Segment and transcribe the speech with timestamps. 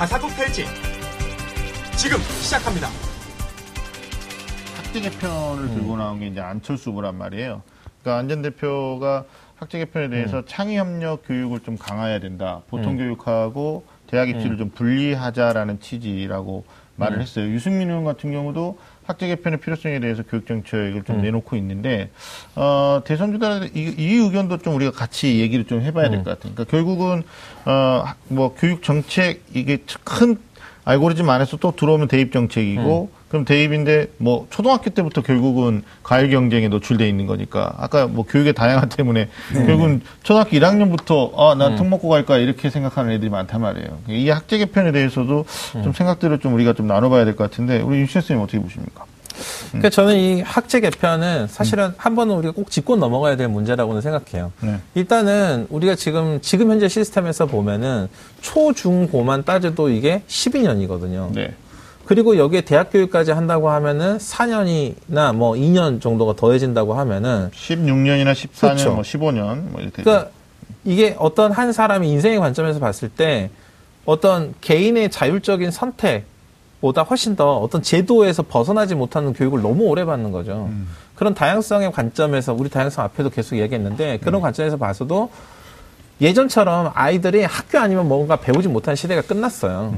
[0.00, 0.64] 가사국 펠지
[1.94, 2.88] 지금 시작합니다.
[4.78, 7.60] 학제 개편을 들고 나온 게 이제 안철수 후보란 말이에요.
[8.00, 9.26] 그러니까 안전 대표가
[9.56, 10.42] 학제 개편에 대해서 음.
[10.46, 12.62] 창의 협력 교육을 좀 강화해야 된다.
[12.70, 16.64] 보통 교육하고 대학 입시를 좀 분리하자라는 취지라고
[16.96, 17.20] 말을 음.
[17.20, 17.50] 했어요.
[17.50, 18.78] 유승민 의원 같은 경우도
[19.10, 21.22] 학제 개편의 필요성에 대해서 교육 정책을 좀 음.
[21.22, 22.10] 내놓고 있는데
[22.54, 26.10] 어, 대선 주단에 이, 이 의견도 좀 우리가 같이 얘기를 좀 해봐야 음.
[26.12, 26.54] 될것 같아요.
[26.54, 27.22] 그러니까 결국은
[27.64, 30.36] 어, 뭐 교육 정책 이게 큰
[30.84, 33.19] 알고리즘 안에서 또 들어오면 대입 정책이고 음.
[33.30, 38.86] 그럼 대입인데 뭐 초등학교 때부터 결국은 과일 경쟁에 노출돼 있는 거니까 아까 뭐 교육의 다양화
[38.86, 39.66] 때문에 네.
[39.66, 41.38] 결국은 초등학교 1학년부터 음.
[41.38, 43.98] 아나 특 먹고 갈까 이렇게 생각하는 애들이 많단 말이에요.
[44.08, 45.44] 이 학제 개편에 대해서도
[45.76, 45.82] 음.
[45.84, 49.04] 좀 생각들을 좀 우리가 좀 나눠봐야 될 것 같은데 우리 윤신 선생님 어떻게 보십니까?
[49.68, 54.50] 그러니까 저는 이 학제 개편은 사실은 한 번은 우리가 꼭 짚고 넘어가야 될 문제라고는 생각해요.
[54.60, 54.80] 네.
[54.94, 58.08] 일단은 우리가 지금 지금 현재 시스템에서 보면은
[58.42, 61.32] 초 중 고만 따져도 이게 12년이거든요.
[61.32, 61.54] 네.
[62.10, 68.94] 그리고 여기에 대학 교육까지 한다고 하면은 4년이나 뭐 2년 정도가 더해진다고 하면은 16년이나 14년, 그렇죠.
[68.94, 70.02] 뭐 15년 뭐 이렇게.
[70.02, 70.30] 그러니까
[70.84, 73.50] 이게 어떤 한 사람이 인생의 관점에서 봤을 때
[74.06, 80.68] 어떤 개인의 자율적인 선택보다 훨씬 더 어떤 제도에서 벗어나지 못하는 교육을 너무 오래 받는 거죠.
[81.14, 85.30] 그런 다양성의 관점에서 우리 다양성 앞에도 계속 얘기했는데 그런 관점에서 봐서도
[86.20, 89.94] 예전처럼 아이들이 학교 아니면 뭔가 배우지 못하는 시대가 끝났어요.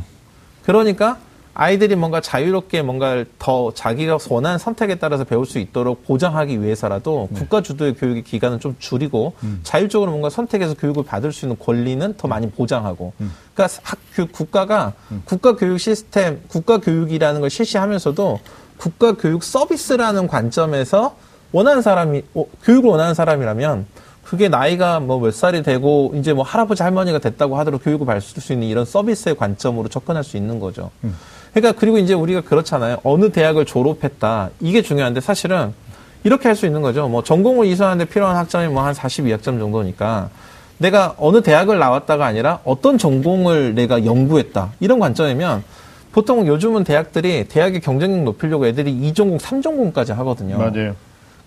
[0.66, 1.16] 그러니까
[1.55, 7.61] 아이들이 뭔가 자유롭게 뭔가를 더 자기가 원하는 선택에 따라서 배울 수 있도록 보장하기 위해서라도 국가
[7.61, 12.48] 주도의 교육의 기간은 좀 줄이고 자율적으로 뭔가 선택해서 교육을 받을 수 있는 권리는 더 많이
[12.50, 13.12] 보장하고.
[13.55, 14.95] 그러니까 학, 교- 국가가
[15.27, 18.41] 국가 교육 시스템, 국가 교육이라는 걸 실시하면서도
[18.78, 21.17] 국가 교육 서비스라는 관점에서
[21.53, 23.86] 원하는 사람이 어, 교육을 원하는 사람이라면
[24.25, 28.53] 그게 나이가 뭐 몇 살이 되고 이제 뭐 할아버지 할머니가 됐다고 하도록 교육을 받을 수
[28.55, 30.91] 있는 이런 서비스의 관점으로 접근할 수 있는 거죠.
[31.55, 32.98] 그러니까 그리고 이제 우리가 그렇잖아요.
[33.05, 34.51] 어느 대학을 졸업했다.
[34.61, 35.73] 이게 중요한데 사실은
[36.24, 37.08] 이렇게 할 수 있는 거죠.
[37.08, 40.30] 뭐 전공을 이수하는데 필요한 학점이 뭐 한 42학점 정도니까
[40.79, 44.73] 내가 어느 대학을 나왔다가 아니라 어떤 전공을 내가 연구했다.
[44.80, 45.62] 이런 관점이면
[46.12, 50.58] 보통 요즘은 대학들이 대학의 경쟁력 높이려고 애들이 2전공, 3전공까지 하거든요.
[50.58, 50.95] 맞아요.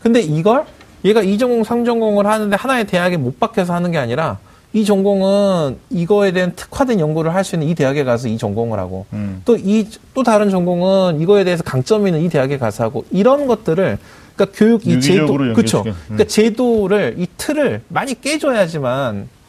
[0.02, 0.64] 근데 이걸
[1.04, 4.38] 얘가 2전공, 3전공을 하는데 하나의 대학에 못 박혀서 하는 게 아니라
[4.76, 9.06] 이 전공은 이거에 대한 특화된 연구를 할 수 있는 이 대학에 가서 이 전공을 하고
[9.14, 9.42] 음.
[9.46, 13.98] 또이 또 다른 전공은 이거에 대해서 강점 있는 이 대학에 가서 하고 이런 것들을
[14.36, 15.84] 그러니까 교육 이 제도 그렇죠.
[15.86, 15.94] 음.
[16.08, 19.45] 그러니까 제도를 이 틀을 많이 깨줘야지만 피-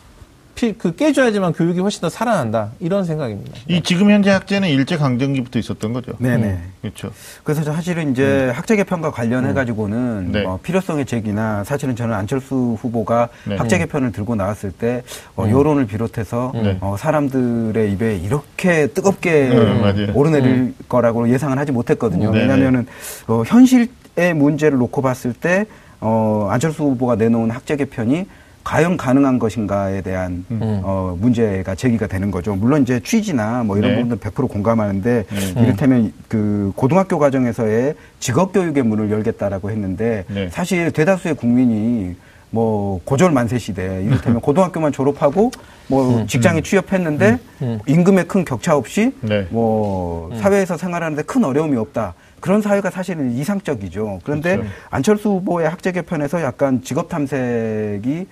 [0.79, 3.53] 그 깨줘야지만 교육이 훨씬 더 살아난다 이런 생각입니다.
[3.69, 6.13] 이 지금 현재 학제는 일제 강점기부터 있었던 거죠.
[6.19, 6.59] 네네.
[6.81, 7.11] 그렇죠.
[7.45, 10.43] 그래서 저 사실은 이제 학제 개편과 관련해 가지고는 네.
[10.43, 13.57] 뭐 필요성의 제기나 사실은 저는 안철수 후보가 네.
[13.57, 15.03] 학제 개편을 들고 나왔을 때
[15.37, 16.79] 어, 여론을 비롯해서 네.
[16.81, 20.13] 어, 사람들의 입에 이렇게 뜨겁게 네.
[20.15, 22.31] 오르내릴 거라고 예상을 하지 못했거든요.
[22.31, 22.87] 네, 왜냐하면은
[23.27, 25.67] 어, 현실의 문제를 놓고 봤을 때
[26.01, 28.27] 어, 안철수 후보가 내놓은 학제 개편이
[28.67, 32.57] 과연 가능한 것인가에 대한 어, 문제가 제기가 되는 거죠.
[32.57, 34.03] 물론 이제 취지나 뭐 이런 네.
[34.03, 35.63] 부분들 100% 공감하는데 네.
[35.63, 40.49] 이를테면 그 고등학교 과정에서의 직업 교육의 문을 열겠다라고 했는데 네.
[40.51, 42.17] 사실 대다수의 국민이
[42.51, 45.53] 뭐 고졸 만세 시대 이를테면 고등학교만 졸업하고
[45.87, 47.39] 뭐 직장에 취업했는데
[47.87, 49.47] 임금의 큰 격차 없이 네.
[49.51, 52.15] 뭐 사회에서 생활하는데 큰 어려움이 없다.
[52.41, 54.21] 그런 사회가 사실은 이상적이죠.
[54.25, 54.73] 그런데 그렇죠.
[54.91, 58.27] 안철수 후보의 학제 개편에서 약간 직업 탐색이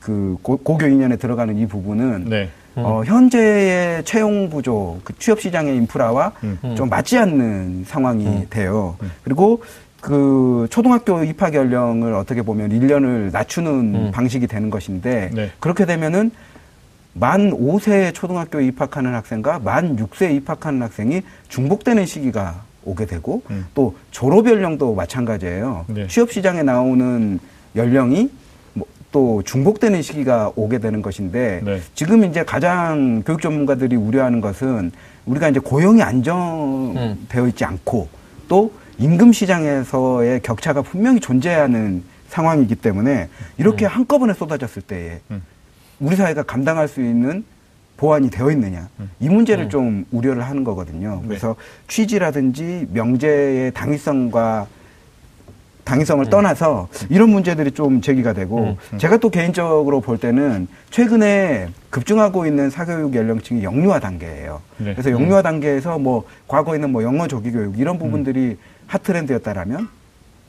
[0.00, 2.50] 그 고, 고교 2년에 들어가는 이 부분은 네.
[2.76, 6.32] 어, 현재의 채용 부족, 그 취업 시장의 인프라와
[6.76, 8.96] 좀 맞지 않는 상황이 돼요.
[9.24, 9.62] 그리고
[10.00, 15.50] 그 초등학교 입학 연령을 어떻게 보면 1년을 낮추는 방식이 되는 것인데 네.
[15.58, 16.30] 그렇게 되면은
[17.14, 23.66] 만 5세에 초등학교에 입학하는 학생과 만 6세에 입학하는 학생이 중복되는 시기가 오게 되고 음.
[23.74, 25.86] 또 졸업 연령도 마찬가지예요.
[25.88, 26.06] 네.
[26.08, 27.40] 취업 시장에 나오는
[27.74, 28.30] 연령이 뭐
[29.16, 31.80] 또 중복되는 시기가 오게 되는 것인데 네.
[31.94, 34.92] 지금 이제 가장 교육 전문가들이 우려하는 것은
[35.24, 38.08] 우리가 이제 고용이 안정되어 있지 않고
[38.46, 45.42] 또 임금 시장에서의 격차가 분명히 존재하는 상황이기 때문에 이렇게 한꺼번에 쏟아졌을 때에 음.
[45.98, 47.42] 우리 사회가 감당할 수 있는
[47.96, 51.22] 보완이 되어 있느냐 이 문제를 좀 우려를 하는 거거든요.
[51.26, 51.56] 그래서
[51.88, 54.66] 취지라든지 명제의 당위성과
[55.86, 62.68] 당위성을 떠나서 이런 문제들이 좀 제기가 되고 제가 또 개인적으로 볼 때는 최근에 급증하고 있는
[62.68, 64.60] 사교육 연령층이 영유아 단계예요.
[64.78, 64.92] 네.
[64.92, 69.88] 그래서 영유아 단계에서 뭐 과거에는 뭐 영어 조기 교육 이런 부분들이 핫 트렌드였다라면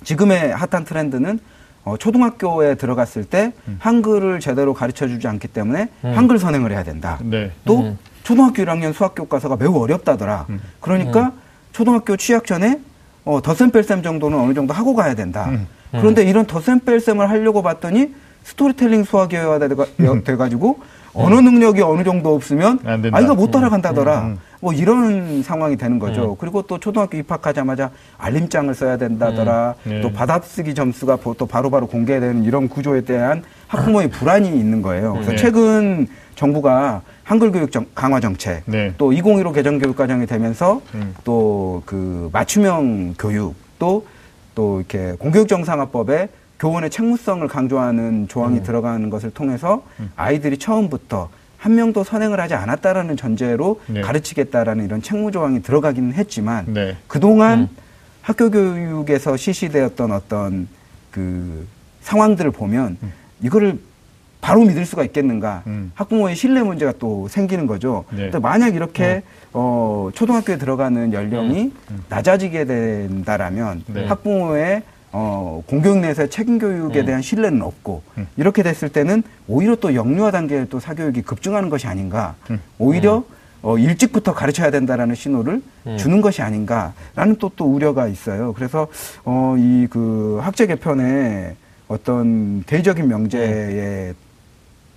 [0.03, 1.39] 지금의 핫한 트렌드는
[1.83, 7.19] 어, 초등학교에 들어갔을 때 한글을 제대로 가르쳐 주지 않기 때문에 한글 선행을 해야 된다.
[7.23, 7.51] 네.
[7.63, 10.47] 또 초등학교 1학년 수학 교과서가 매우 어렵다더라.
[10.49, 10.59] 음.
[10.81, 11.31] 그러니까
[11.71, 12.81] 초등학교 취약 전에
[13.27, 15.47] 어, 덧셈 뺄셈 정도는 어느 정도 하고 가야 된다.
[15.49, 15.67] 음.
[15.91, 18.13] 그런데 이런 덧셈 뺄셈을 하려고 봤더니
[18.43, 19.59] 스토리텔링 수학이어야
[19.99, 20.23] 음.
[20.23, 20.79] 돼, 가 지고
[21.13, 22.79] 어느 능력이 어느 정도 없으면.
[23.11, 24.21] 아이가 못 따라간다더라.
[24.21, 24.37] 음, 음.
[24.61, 26.35] 뭐 이런 상황이 되는 거죠.
[26.39, 29.75] 그리고 또 초등학교 입학하자마자 알림장을 써야 된다더라.
[29.85, 29.89] 음.
[29.89, 30.01] 네.
[30.01, 35.13] 또 받아쓰기 점수가 보- 또 바로바로 공개되는 이런 구조에 대한 학부모의 불안이 있는 거예요.
[35.13, 35.37] 그래서 네.
[35.37, 38.93] 최근 정부가 한글 교육 정- 강화 정책, 네.
[38.97, 41.13] 또 2015 개정 교육 과정이 되면서 음.
[41.25, 44.03] 또그 맞춤형 교육 또
[44.55, 46.29] 또 이렇게 공교육 정상화법에
[46.59, 49.83] 교원의 책무성을 강조하는 조항이 들어가는 것을 통해서
[50.15, 51.29] 아이들이 처음부터
[51.59, 54.01] 한 명도 선행을 하지 않았다라는 전제로 네.
[54.01, 56.97] 가르치겠다라는 이런 책무 조항이 들어가기는 했지만 네.
[57.07, 57.69] 그동안
[58.23, 60.67] 학교 교육에서 실시되었던 어떤
[61.11, 61.67] 그
[62.01, 62.97] 상황들을 보면
[63.43, 63.77] 이거를
[64.41, 65.63] 바로 믿을 수가 있겠는가?
[65.67, 65.91] 음.
[65.95, 68.05] 학부모의 신뢰 문제가 또 생기는 거죠.
[68.11, 68.23] 네.
[68.23, 69.23] 근데 만약 이렇게
[69.53, 71.71] 어, 초등학교에 들어가는 연령이
[72.09, 74.05] 낮아지게 된다라면 네.
[74.05, 78.27] 학부모의 어, 공교육 내에서의 책임 교육에 대한 신뢰는 없고 음.
[78.37, 82.35] 이렇게 됐을 때는 오히려 또 영유아 단계에 또 사교육이 급증하는 것이 아닌가.
[82.51, 82.59] 음.
[82.77, 83.23] 오히려
[83.63, 85.61] 어, 일찍부터 가르쳐야 된다라는 신호를
[85.97, 88.53] 주는 것이 아닌가라는 또 또 우려가 있어요.
[88.53, 88.87] 그래서
[89.25, 91.55] 어, 이 그 학제 개편의
[91.87, 94.13] 어떤 대의적인 명제의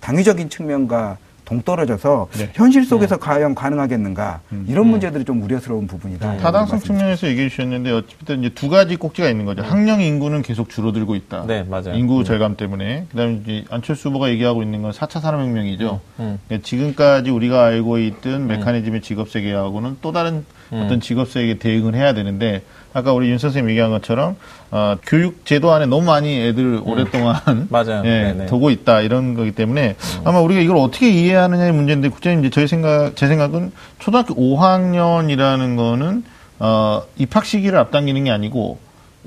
[0.01, 1.17] 당위적인 측면과
[1.51, 2.49] 동떨어져서 네.
[2.53, 4.65] 현실 속에서 과연 가능하겠는가 음.
[4.69, 6.37] 이런 문제들이 좀 우려스러운 부분이다.
[6.37, 6.85] 타당성 말씀드립니다.
[6.85, 9.61] 측면에서 얘기해 주셨는데 어쨌든 이제 두 가지 꼭지가 있는 거죠.
[9.61, 11.45] 학령 인구는 계속 줄어들고 있다.
[11.47, 11.95] 네, 맞아요.
[11.95, 13.07] 인구 절감 때문에.
[13.11, 15.99] 그다음에 이제 안철수 후보가 얘기하고 있는 건 4차 산업혁명이죠.
[16.19, 16.39] 음.
[16.47, 20.83] 그러니까 지금까지 우리가 알고 있던 메커니즘의 직업 세계하고는 또 다른 음.
[20.85, 24.35] 어떤 직업 세계에 대응을 해야 되는데 아까 우리 윤 선생님 얘기한 것처럼
[24.69, 27.67] 어, 교육 제도 안에 너무 많이 애들 오랫동안 음.
[27.71, 28.01] 맞아요.
[28.05, 28.45] 예, 네네.
[28.47, 33.15] 두고 있다 이런 거기 때문에 아마 우리가 이걸 어떻게 이해하느냐의 문제인데 국장님 이제 저희 생각
[33.15, 36.23] 제 생각은 초등학교 5학년이라는 거는
[36.59, 38.77] 어, 입학 시기를 앞당기는 게 아니고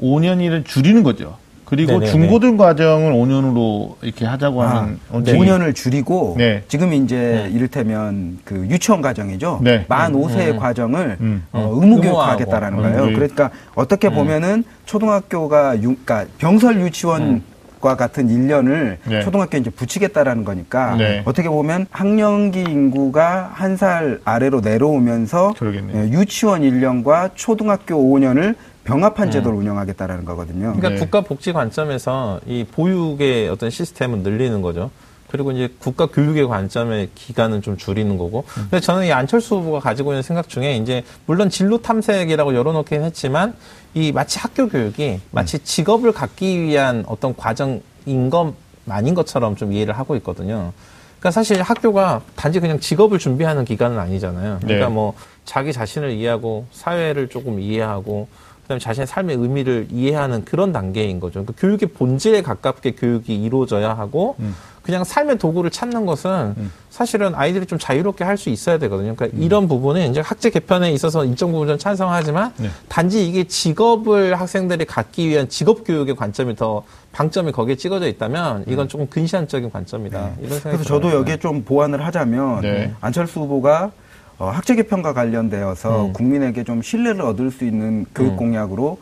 [0.01, 1.37] 5년을 줄이는 거죠.
[1.65, 2.11] 그리고 네네네.
[2.11, 6.63] 중고등 과정을 5년으로 이렇게 하자고 아, 하는 원칙이 5년을 줄이고 네.
[6.69, 9.61] 지금 이제 이를테면 그 유치원 과정이죠.
[9.63, 9.85] 네.
[9.89, 11.45] 만 5세의 과정을 음.
[11.53, 11.83] 어, 음.
[11.83, 12.99] 의무교육하겠다라는 의무화하고.
[12.99, 13.11] 거예요.
[13.11, 13.15] 음.
[13.15, 17.43] 그러니까 어떻게 보면은 초등학교가 유, 그러니까 병설 유치원
[17.81, 19.21] 과 같은 1년을 네.
[19.21, 21.21] 초등학교에 이제 붙이겠다라는 거니까 네.
[21.27, 26.05] 어떻게 보면 학령기 인구가 한 살 아래로 내려오면서 그러겠네요.
[26.05, 30.75] 예, 유치원 1년과 초등학교 5년을 병합한 제도를 운영하겠다라는 거거든요.
[30.77, 30.97] 그러니까 네.
[30.97, 34.91] 국가 복지 관점에서 이 보육의 어떤 시스템은 늘리는 거죠.
[35.29, 38.45] 그리고 이제 국가 교육의 관점의 기간은 좀 줄이는 거고.
[38.55, 43.55] 근데 저는 이 안철수 후보가 가지고 있는 생각 중에 이제 물론 진로 탐색이라고 열어놓긴 했지만
[43.95, 47.83] 이 마치 학교 교육이 마치 직업을 갖기 위한 어떤 과정인
[48.31, 50.73] 것만인 것처럼 좀 이해를 하고 있거든요.
[51.19, 54.59] 그러니까 사실 학교가 단지 그냥 직업을 준비하는 기간은 아니잖아요.
[54.61, 54.95] 그러니까 네.
[54.95, 55.15] 뭐
[55.45, 58.29] 자기 자신을 이해하고 사회를 조금 이해하고
[58.65, 61.45] 그다음에 자신의 삶의 의미를 이해하는 그런 단계인 거죠.
[61.45, 64.37] 그러니까 교육의 본질에 가깝게 교육이 이루어져야 하고
[64.83, 66.55] 그냥 삶의 도구를 찾는 것은
[66.91, 69.15] 사실은 아이들이 좀 자유롭게 할 수 있어야 되거든요.
[69.15, 72.69] 그러니까 이런 부분은 이제 학제 개편에 있어서 일정 부분 좀 찬성하지만 네.
[72.89, 76.83] 단지 이게 직업을 학생들이 갖기 위한 직업 교육의 관점이 더
[77.13, 80.33] 방점이 거기에 찍어져 있다면 이건 조금 근시안적인 관점이다.
[80.41, 81.13] 이런 생각이 그래서 저도.
[81.13, 82.93] 여기에 좀 보완을 하자면 네.
[83.01, 83.93] 안철수 후보가
[84.39, 86.13] 어, 학제 개편과 관련되어서 음.
[86.13, 88.37] 국민에게 좀 신뢰를 얻을 수 있는 교육 음.
[88.37, 88.99] 공약으로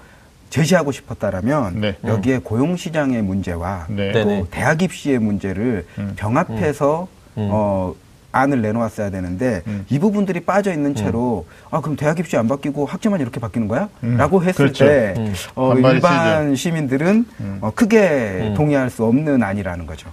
[0.50, 1.96] 제시하고 싶었다라면 네.
[2.04, 4.12] 여기에 고용 시장의 문제와 네.
[4.12, 4.44] 또 네네.
[4.50, 6.12] 대학 입시의 문제를 음.
[6.16, 7.08] 병합해서
[7.38, 7.48] 음.
[7.50, 7.94] 어,
[8.32, 9.86] 안을 내놓았어야 되는데 음.
[9.88, 13.88] 이 부분들이 빠져 있는 채로 아 그럼 대학 입시 안 바뀌고 학제만 이렇게 바뀌는 거야?
[14.04, 14.16] 음.
[14.16, 14.86] 라고 했을 그렇죠.
[14.86, 15.34] 때 음.
[15.54, 17.58] 어, 일반 시민들은 음.
[17.60, 18.54] 어, 크게 음.
[18.54, 20.10] 동의할 수 없는 안이라는 거죠.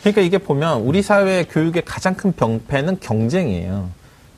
[0.00, 3.90] 그러니까 이게 보면 우리 사회 교육의 가장 큰 병폐는 경쟁이에요.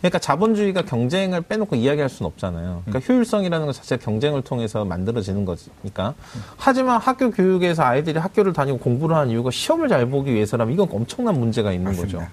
[0.02, 2.82] 그러니까 자본주의가 경쟁을 빼놓고 이야기할 수는 없잖아요.
[2.84, 6.14] 그러니까 효율성이라는 것 자체가 경쟁을 통해서 만들어지는 거니까.
[6.56, 11.38] 하지만 학교 교육에서 아이들이 학교를 다니고 공부를 하는 이유가 시험을 잘 보기 위해서라면 이건 엄청난
[11.38, 12.18] 문제가 있는 맞습니다.
[12.18, 12.30] 거죠.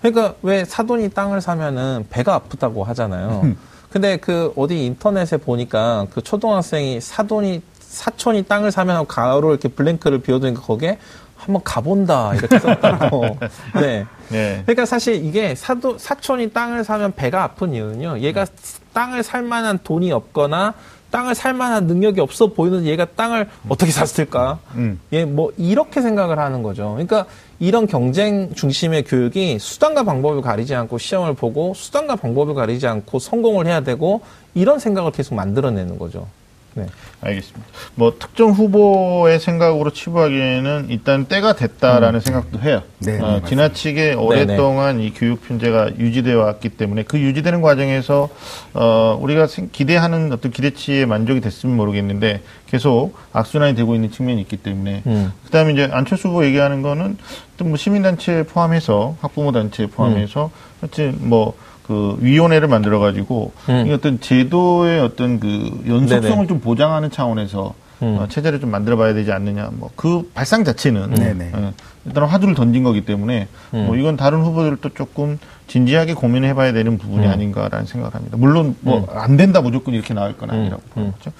[0.00, 3.54] 그러니까 왜 사돈이 땅을 사면은 배가 아프다고 하잖아요.
[3.90, 10.62] 근데 그 어디 인터넷에 보니까 그 초등학생이 사돈이 사촌이 땅을 사면 가로 이렇게 블랭크를 비워두니까
[10.62, 10.98] 거기에
[11.40, 13.38] 한번 가본다 이렇게 썼다고.
[13.80, 14.06] 네.
[14.28, 14.62] 네.
[14.64, 18.18] 그러니까 사실 이게 사도, 사촌이 땅을 사면 배가 아픈 이유는요.
[18.20, 18.46] 얘가
[18.92, 20.74] 땅을 살 만한 돈이 없거나
[21.10, 24.58] 땅을 살 만한 능력이 없어 보이는 얘가 땅을 어떻게 샀을까?
[24.74, 25.00] 음.
[25.12, 26.90] 예, 뭐 이렇게 생각을 하는 거죠.
[26.92, 27.26] 그러니까
[27.58, 33.66] 이런 경쟁 중심의 교육이 수단과 방법을 가리지 않고 시험을 보고 수단과 방법을 가리지 않고 성공을
[33.66, 34.20] 해야 되고
[34.54, 36.28] 이런 생각을 계속 만들어내는 거죠.
[36.74, 36.86] 네.
[37.20, 37.66] 알겠습니다.
[37.96, 42.82] 뭐 특정 후보의 생각으로 치부하기에는 일단 때가 됐다라는 생각도 해요.
[43.00, 43.42] 네, 어.
[43.46, 48.28] 지나치게 오랫동안 이 교육 편제가 유지되어 왔기 때문에 그 유지되는 과정에서
[48.74, 54.56] 어, 우리가 생- 기대하는 어떤 기대치에 만족이 됐으면 모르겠는데 계속 악순환이 되고 있는 측면이 있기
[54.58, 55.32] 때문에 음.
[55.46, 57.16] 그다음에 이제 안철수 후보 얘기하는 거는
[57.58, 60.50] 또 뭐 시민단체 포함해서 학부모 단체 포함해서
[60.80, 61.52] 하여튼 뭐
[61.90, 63.84] 그 위원회를 만들어 가지고 음.
[63.88, 66.46] 이 어떤 제도의 어떤 그 연속성을 네네.
[66.46, 68.16] 좀 보장하는 차원에서 음.
[68.20, 69.70] 어, 체제를 좀 만들어 봐야 되지 않느냐.
[69.72, 71.50] 뭐 그 발상 자체는 네네.
[71.52, 71.72] 어,
[72.04, 73.86] 일단 화두를 던진 거기 때문에 음.
[73.86, 77.30] 뭐 이건 다른 후보들도 조금 진지하게 고민해 봐야 되는 부분이 음.
[77.32, 78.36] 아닌가라는 생각을 합니다.
[78.38, 80.90] 물론 뭐 안 된다 무조건 이렇게 나올 건 아니라고 음.
[80.94, 81.32] 보는 거죠.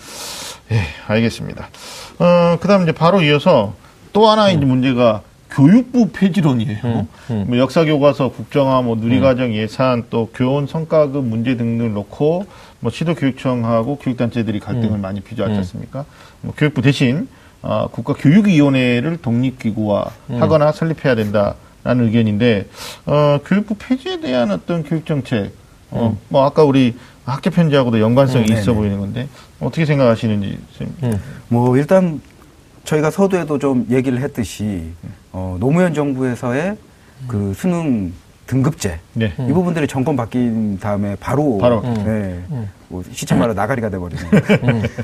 [0.73, 1.69] 예, 알겠습니다.
[2.19, 3.75] 어, 그다음 이제 바로 이어서
[4.13, 6.81] 또 하나 이제 문제가 교육부 폐지론이에요.
[6.85, 7.45] 음, 음.
[7.49, 12.47] 뭐 역사 교과서, 국정화, 뭐 누리과정 예산, 또 교원 성과급 문제 등등을 놓고
[12.81, 15.01] 뭐 시도교육청하고 교육단체들이 갈등을 음.
[15.01, 16.05] 많이 빚어왔지 않습니까?
[16.41, 17.29] 뭐 교육부 대신
[17.63, 22.69] 어, 국가교육위원회를 독립기구화 하거나 설립해야 된다라는 의견인데
[23.07, 25.53] 어, 교육부 폐지에 대한 어떤 교육정책,
[25.91, 26.95] 어, 뭐 아까 우리
[27.27, 28.77] 학교 편지하고도 연관성이 음, 있어 네네.
[28.77, 29.29] 보이는 건데
[29.61, 31.13] 어떻게 생각하시는지 선생님.
[31.15, 31.23] 음.
[31.49, 32.21] 뭐 일단
[32.85, 34.93] 저희가 서두에도 좀 얘기를 했듯이
[35.33, 36.77] 어, 노무현 정부에서의
[37.29, 38.13] 그 수능
[38.47, 39.33] 등급제 네.
[39.39, 41.83] 이 부분들이 정권 바뀐 다음에 바로, 바로.
[41.83, 41.95] 음.
[42.05, 42.69] 네, 음.
[42.89, 44.25] 뭐 시청마다 나가리가 돼버리는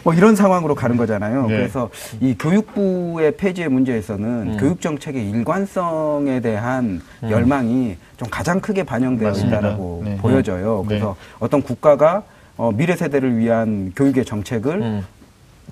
[0.03, 1.43] 뭐 이런 상황으로 가는 거잖아요.
[1.43, 1.57] 네.
[1.57, 1.89] 그래서
[2.21, 4.57] 이 교육부의 폐지의 문제에서는 음.
[4.59, 9.59] 교육 정책의 일관성에 대한 열망이 좀 가장 크게 반영되어 맞습니다.
[9.59, 10.17] 있다라고 네.
[10.17, 10.81] 보여져요.
[10.83, 10.89] 네.
[10.89, 12.25] 그래서 어떤 국가가
[12.57, 15.07] 어, 미래 세대를 위한 교육의 정책을 음.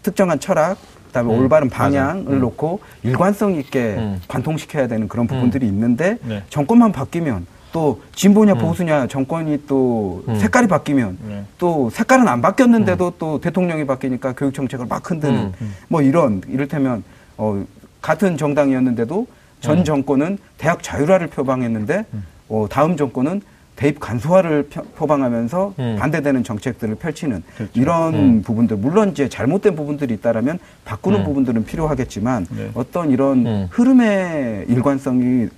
[0.04, 0.76] 특정한 철학,
[1.14, 1.84] 그다음에 음, 올바른 맞아.
[1.84, 4.20] 방향을 놓고 일관성 있게 음.
[4.26, 6.42] 관통시켜야 되는 그런 부분들이 있는데 네.
[6.50, 8.58] 정권만 바뀌면 또 진보냐 음.
[8.58, 10.34] 보수냐 정권이 또 음.
[10.38, 11.44] 색깔이 바뀌면 네.
[11.58, 15.74] 또 색깔은 안 바뀌었는데도 또 대통령이 바뀌니까 교육 정책을 막 흔드는 음.
[15.88, 17.04] 뭐 이런 이를테면
[17.36, 17.64] 어
[18.02, 19.26] 같은 정당이었는데도
[19.60, 19.84] 전 음.
[19.84, 22.06] 정권은 대학 자율화를 표방했는데
[22.48, 23.40] 어 다음 정권은
[23.76, 25.96] 대입 간소화를 표- 표방하면서 음.
[25.98, 27.72] 반대되는 정책들을 펼치는 그렇죠.
[27.74, 28.42] 이런 음.
[28.42, 31.24] 부분들 물론 이제 잘못된 부분들이 있다라면 바꾸는 음.
[31.24, 32.70] 부분들은 필요하겠지만 네.
[32.74, 33.66] 어떤 이런 음.
[33.70, 35.48] 흐름의 일관성이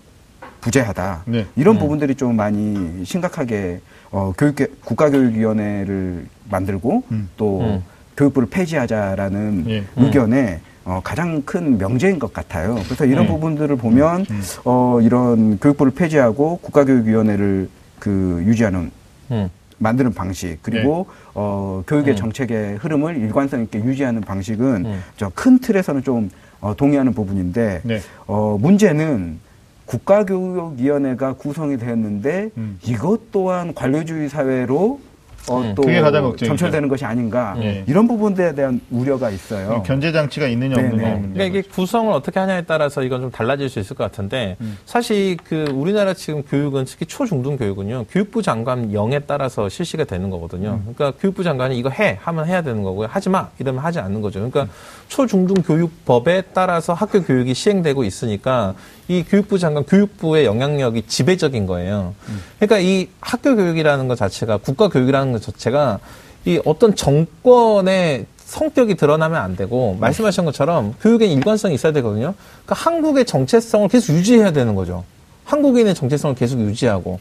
[0.62, 1.46] 부재하다 네.
[1.56, 1.80] 이런 음.
[1.80, 3.80] 부분들이 좀 많이 심각하게
[4.10, 7.28] 어, 교육 국가교육위원회를 만들고 음.
[7.36, 7.84] 또 음.
[8.16, 9.84] 교육부를 폐지하자라는 예.
[9.96, 12.76] 의견에 어, 가장 큰 명제인 것 같아요.
[12.84, 13.32] 그래서 이런 네.
[13.32, 14.42] 부분들을 보면 음.
[14.64, 17.68] 어, 이런 교육부를 폐지하고 국가교육위원회를
[17.98, 18.90] 그 유지하는
[19.30, 19.48] 음.
[19.78, 22.16] 만드는 방식 그리고 어, 교육의 음.
[22.16, 25.02] 정책의 흐름을 일관성 있게 유지하는 방식은 음.
[25.16, 28.00] 저큰 틀에서는 좀 어, 동의하는 부분인데 네.
[28.26, 29.38] 어, 문제는
[29.84, 32.78] 국가교육위원회가 구성이 되었는데 음.
[32.84, 35.00] 이것 또한 관료주의 사회로
[35.48, 35.74] 어, 음.
[35.74, 36.46] 또 그게 가장 걱정이죠.
[36.46, 37.84] 점철되는 것이 아닌가 네.
[37.86, 39.82] 이런 부분에 대한 우려가 있어요.
[39.86, 41.14] 견제 장치가 있느냐 네, 없느냐 네.
[41.14, 41.34] 문제.
[41.34, 44.76] 그러니까 이게 구성을 어떻게 하냐에 따라서 이건 좀 달라질 수 있을 것 같은데 음.
[44.84, 50.80] 사실 그 우리나라 지금 교육은 특히 초중등 교육은요 교육부 장관 영에 따라서 실시가 되는 거거든요.
[50.86, 50.94] 음.
[50.94, 53.08] 그러니까 교육부 장관이 이거 해 하면 해야 되는 거고요.
[53.10, 54.40] 하지 마 이러면 하지 않는 거죠.
[54.40, 54.68] 그러니까 음.
[55.08, 58.74] 초중등 교육법에 따라서 학교 교육이 시행되고 있으니까
[59.08, 62.14] 이 교육부 장관 교육부의 영향력이 지배적인 거예요.
[62.28, 62.42] 음.
[62.58, 66.00] 그러니까 이 학교 교육이라는 것 자체가 국가 교육이라는 것 자체가
[66.44, 72.34] 이 어떤 정권의 성격이 드러나면 안 되고 말씀하신 것처럼 교육에 일관성이 있어야 되거든요.
[72.64, 75.04] 그러니까 한국의 정체성을 계속 유지해야 되는 거죠.
[75.44, 77.18] 한국인의 정체성을 계속 유지하고.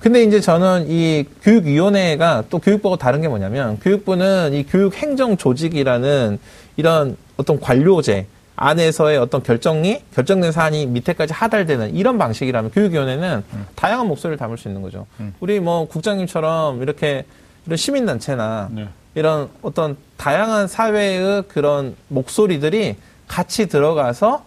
[0.00, 6.38] 근데 이제 저는 이 교육위원회가 또 교육부하고 다른 게 뭐냐면 교육부는 이 교육행정 조직이라는
[6.76, 13.42] 이런 어떤 관료제 안에서의 어떤 결정이 결정된 사안이 밑에까지 하달되는 이런 방식이라면 교육위원회는
[13.74, 15.06] 다양한 목소리를 담을 수 있는 거죠.
[15.20, 15.34] 음.
[15.40, 17.24] 우리 뭐 국장님처럼 이렇게
[17.66, 18.88] 이런 시민단체나 네.
[19.14, 22.96] 이런 어떤 다양한 사회의 그런 목소리들이
[23.26, 24.44] 같이 들어가서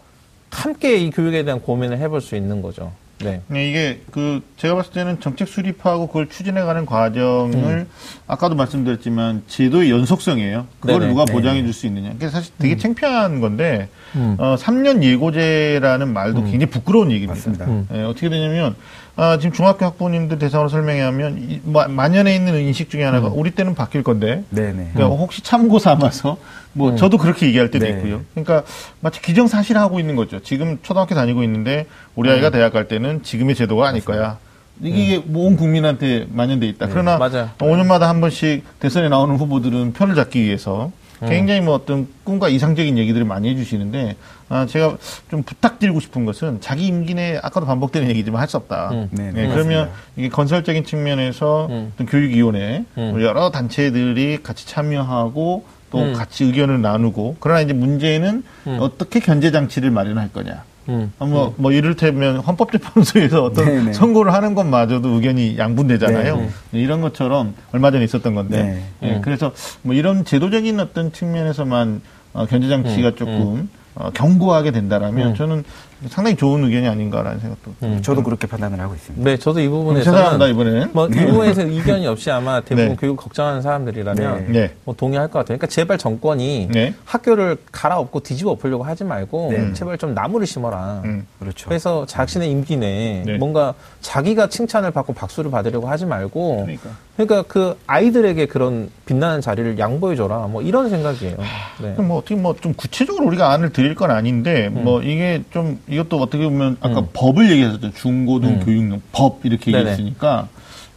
[0.52, 2.92] 함께 이 교육에 대한 고민을 해볼 수 있는 거죠.
[3.20, 3.42] 네.
[3.48, 7.88] 네, 이게 그 제가 봤을 때는 정책 수립하고 그걸 추진해가는 과정을 음.
[8.28, 10.68] 아까도 말씀드렸지만 제도의 연속성이에요.
[10.80, 11.34] 그걸 네네, 누가 네.
[11.34, 12.12] 보장해 줄 수 있느냐.
[12.12, 14.36] 그게 사실 되게 창피한 건데 음.
[14.40, 17.66] 어, 3년 예고제라는 말도 굉장히 부끄러운 얘기입니다.
[17.66, 17.88] 음.
[17.94, 18.76] 예, 어떻게 되냐면
[19.20, 23.50] 아, 지금 중학교 학부모님들 대상으로 설명해 하면 이, 마- 만연해 있는 인식 중에 하나가 우리
[23.50, 24.92] 때는 바뀔 건데 네네.
[24.94, 26.38] 그러니까 혹시 참고 삼아서
[26.74, 27.92] 뭐 저도 그렇게 얘기할 때도 네.
[27.94, 28.22] 있고요.
[28.36, 28.62] 그러니까
[29.00, 30.40] 마치 기정사실하고 있는 거죠.
[30.42, 34.38] 지금 초등학교 다니고 있는데 우리 아이가 대학 갈 때는 지금의 제도가 아닐 거야.
[34.84, 36.86] 이게 온 국민한테 만연돼 있다.
[36.90, 37.50] 그러나 맞아요.
[37.58, 43.26] 5년마다 한 번씩 대선에 나오는 후보들은 표를 잡기 위해서 굉장히 뭐 어떤 꿈과 이상적인 얘기들을
[43.26, 44.16] 많이 해주시는데
[44.50, 44.98] 아, 제가
[45.30, 48.92] 좀 부탁드리고 싶은 것은 자기 임기 내에 아까도 반복되는 얘기지만 할 수 없다.
[48.92, 49.10] 음.
[49.12, 49.92] 네, 네, 네, 그러면 맞습니다.
[50.16, 51.92] 이게 건설적인 측면에서 음.
[51.94, 53.22] 어떤 교육위원회 음.
[53.22, 56.14] 여러 단체들이 같이 참여하고 또 음.
[56.14, 58.78] 같이 의견을 나누고 그러나 이제 문제는 음.
[58.80, 60.64] 어떻게 견제 장치를 마련할 거냐.
[60.90, 61.12] 음.
[61.20, 63.94] 어, 뭐, 뭐, 이를테면 헌법재판소에서 어떤 네네.
[63.94, 66.38] 선고를 하는 것마저도 의견이 양분되잖아요.
[66.38, 66.50] 네.
[66.72, 68.64] 이런 것처럼 얼마 전에 있었던 건데.
[68.64, 68.84] 네.
[69.08, 69.22] 예, 음.
[69.22, 69.52] 그래서
[69.82, 72.02] 뭐 이런 제도적인 어떤 측면에서만
[72.34, 73.16] 어, 견제장치가 음.
[73.16, 75.36] 조금 어, 견고하게 된다라면 음.
[75.36, 75.64] 저는
[76.10, 77.74] 상당히 좋은 의견이 아닌가라는 생각도.
[77.84, 78.02] 음.
[78.04, 79.24] 저도 그렇게 판단을 하고 있습니다.
[79.28, 80.90] 네, 저도 이 죄송합니다, 부분에서는 이번에는.
[80.94, 82.96] 뭐 이 부분에서 이견이 없이 아마 대부분 네.
[83.00, 84.60] 교육 걱정하는 사람들이라면 네.
[84.60, 84.74] 네.
[84.84, 85.58] 뭐 동의할 것 같아요.
[85.58, 86.94] 그러니까 제발 정권이 네.
[87.06, 89.74] 학교를 갈아엎고 뒤집어 엎으려고 하지 말고 네.
[89.74, 91.02] 제발 좀 나무를 심어라.
[91.06, 91.26] 음.
[91.40, 91.68] 그렇죠.
[91.68, 93.38] 그래서 자신의 임기 내에 네.
[93.38, 96.90] 뭔가 자기가 칭찬을 받고 박수를 받으려고 하지 말고 그러니까.
[97.16, 100.48] 그러니까 그 아이들에게 그런 빛나는 자리를 양보해줘라.
[100.48, 101.38] 뭐 이런 생각이에요.
[101.82, 101.94] 네.
[101.94, 104.84] 그럼 뭐 어떻게 뭐 좀 구체적으로 우리가 안을 드릴 건 아닌데 음.
[104.84, 108.60] 뭐 이게 좀 이것도 어떻게 보면 아까 법을 얘기했었죠 중고등 음.
[108.66, 109.80] 교육용 법 이렇게 네네.
[109.92, 110.48] 얘기했으니까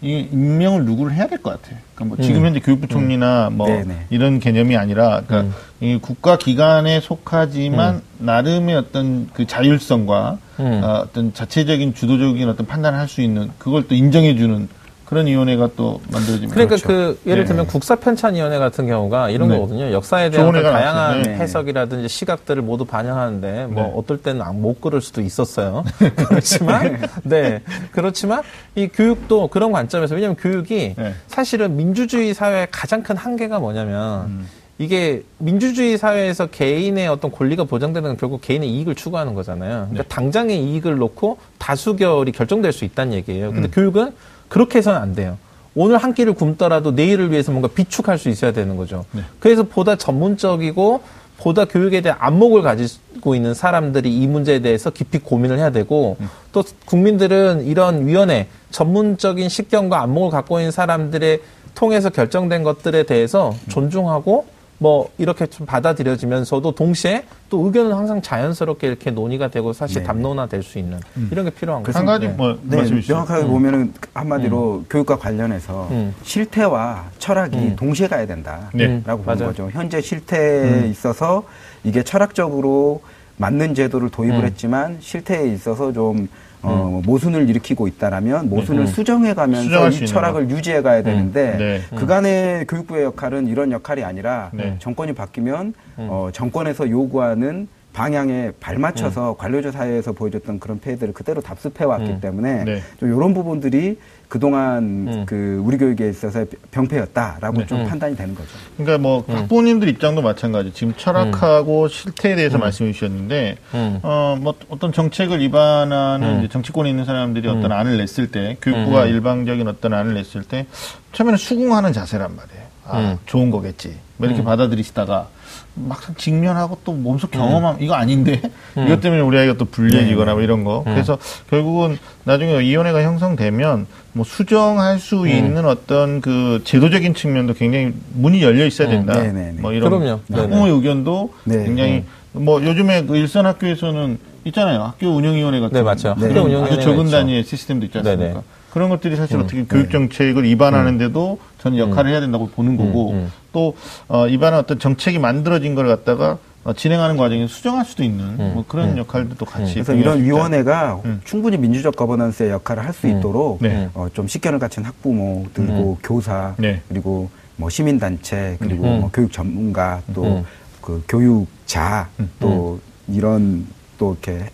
[0.03, 1.79] 이게 임명을 누구를 해야 될 것 같아요.
[1.95, 2.47] 그러니까 뭐 지금 음.
[2.47, 4.07] 현재 교육부총리나 뭐 네네.
[4.11, 5.55] 이런 개념이 아니라 그러니까 음.
[5.87, 10.81] 이 국가 기관에 속하지만 나름의 어떤 그 자율성과 음.
[10.83, 14.69] 어, 어떤 자체적인 주도적인 어떤 판단을 할 수 있는 그걸 또 인정해 주는
[15.11, 16.55] 그런 위원회가 또 만들어집니다.
[16.55, 16.87] 그러니까 그렇죠.
[16.87, 17.49] 그 예를 네.
[17.49, 19.57] 들면 국사편찬위원회 같은 경우가 이런 네.
[19.57, 19.91] 거거든요.
[19.91, 21.23] 역사에 대한 다양한.
[21.23, 21.35] 네.
[21.35, 23.93] 해석이라든지 시각들을 모두 반영하는데 뭐 네.
[23.97, 25.83] 어떨 때는 안- 못 그럴 수도 있었어요.
[26.29, 28.43] 그렇지만 네 그렇지만
[28.77, 31.15] 이 교육도 그런 관점에서 왜냐하면 교육이 네.
[31.27, 34.47] 사실은 민주주의 사회의 가장 큰 한계가 뭐냐면 음.
[34.79, 39.89] 이게 민주주의 사회에서 개인의 어떤 권리가 보장되는 건 결국 개인의 이익을 추구하는 거잖아요.
[39.91, 43.51] 그러니까 당장의 이익을 놓고 다수결이 결정될 수 있다는 얘기예요.
[43.51, 43.71] 근데 음.
[43.73, 44.13] 교육은
[44.51, 45.39] 그렇게 해서는 안 돼요.
[45.75, 49.07] 오늘 한 끼를 굶더라도 내일을 위해서 뭔가 비축할 수 있어야 되는 거죠.
[49.13, 49.23] 네.
[49.39, 51.01] 그래서 보다 전문적이고
[51.39, 56.29] 보다 교육에 대한 안목을 가지고 있는 사람들이 이 문제에 대해서 깊이 고민을 해야 되고 음.
[56.53, 61.41] 또 국민들은 이런 위원회 전문적인 식견과 안목을 갖고 있는 사람들의
[61.75, 63.69] 통해서 결정된 것들에 대해서 음.
[63.69, 64.47] 존중하고
[64.83, 70.05] 뭐 이렇게 좀 받아들여지면서도 동시에 또 의견은 항상 자연스럽게 이렇게 논의가 되고 사실 네.
[70.07, 70.99] 담론화 될 수 있는
[71.31, 71.99] 이런 게 필요한 거죠.
[71.99, 72.33] 한 가지 네.
[72.33, 73.13] 뭐 네, 주시죠.
[73.15, 76.15] 명확하게 보면은 한마디로 교육과 관련해서 음.
[76.23, 77.77] 실태와 철학이 음.
[77.77, 78.87] 동시에 가야 된다라고 네.
[78.87, 79.47] 음, 보는 맞아요.
[79.49, 79.69] 거죠.
[79.71, 81.43] 현재 실태에 있어서
[81.85, 83.03] 이게 철학적으로
[83.37, 84.45] 맞는 제도를 도입을 음.
[84.45, 86.27] 했지만 실태에 있어서 좀
[86.63, 88.87] 어, 모순을 일으키고 있다라면 모순을 음.
[88.87, 91.97] 수정해가면서 이 철학을 유지해 가야 되는데 네.
[91.97, 94.77] 그간의 교육부의 역할은 이런 역할이 아니라 네.
[94.79, 102.11] 정권이 바뀌면 어, 정권에서 요구하는 방향에 발맞춰서 관료조 사회에서 보여줬던 그런 폐해들을 그대로 답습해 왔기
[102.11, 102.21] 음.
[102.21, 102.83] 때문에 네.
[102.99, 103.99] 좀 이런 부분들이
[104.29, 105.27] 그동안 음.
[105.27, 107.67] 그 우리 교육에 있어서 병폐였다라고 네.
[107.67, 107.87] 좀 음.
[107.89, 108.49] 판단이 되는 거죠.
[108.77, 110.73] 그러니까 뭐 학부모님들 입장도 마찬가지.
[110.73, 112.61] 지금 철학하고 실태에 대해서 음.
[112.61, 113.99] 말씀해 주셨는데 음.
[114.03, 116.49] 어뭐 어떤 정책을 위반하는 음.
[116.49, 117.59] 정치권에 있는 사람들이 음.
[117.59, 119.09] 어떤 안을 냈을 때 교육부가 음.
[119.09, 120.67] 일방적인 어떤 안을 냈을 때
[121.13, 122.71] 처음에는 수긍하는 자세란 말이에요.
[122.87, 123.19] 아, 음.
[123.27, 123.97] 좋은 거겠지.
[124.17, 124.45] 뭐 이렇게 음.
[124.45, 125.29] 받아들이시다가
[125.75, 128.41] 막상 직면하고 또 몸소 경험하면 이거 아닌데
[128.77, 128.87] 음.
[128.87, 130.35] 이것 때문에 우리 아이가 또 불리해지거나 네.
[130.35, 130.85] 뭐 이런 거.
[130.87, 130.95] 음.
[130.95, 135.29] 그래서 결국은 나중에 위원회가 형성되면 뭐 수정할 수 음.
[135.29, 138.93] 있는 어떤 그 제도적인 측면도 굉장히 문이 열려 있어야 음.
[139.07, 139.15] 된다.
[139.21, 139.61] 네, 네, 네.
[139.61, 140.21] 뭐 이런 그럼요.
[140.33, 140.71] 학부모 네네.
[140.71, 141.65] 의견도 네.
[141.65, 144.83] 굉장히 뭐 요즘에 그 일선 학교에서는 있잖아요.
[144.83, 146.15] 학교 운영위원회 같은 네, 맞죠.
[146.19, 146.27] 네.
[146.27, 147.17] 학교 아주 운영위원회가 적은 있죠.
[147.17, 148.25] 단위의 시스템도 있지 않습니까?
[148.25, 148.41] 네네.
[148.71, 149.43] 그런 것들이 사실 음.
[149.43, 153.33] 어떻게 교육 정책을 위반하는데도 저는 역할을 해야 된다고 보는 거고 음, 음.
[153.53, 153.75] 또
[154.09, 158.91] 어, 위반한 어떤 정책이 만들어진 걸 갖다가 어, 진행하는 과정에 수정할 수도 있는 뭐 그런
[158.91, 158.99] 음.
[158.99, 160.23] 역할도 같이 그래서 이런.
[160.23, 161.21] 위원회가 음.
[161.25, 163.19] 충분히 민주적 거버넌스의 역할을 할수 음.
[163.19, 163.89] 있도록 네.
[163.95, 166.83] 어, 좀 식견을 갖춘 학부모들, 고 교사, 네.
[166.89, 169.01] 그리고 뭐 시민단체, 그리고 음.
[169.01, 170.45] 뭐 교육 전문가, 또 음.
[170.83, 172.79] 그 교육자, 또
[173.09, 173.67] 이런
[173.99, 174.51] 또 이렇게 네.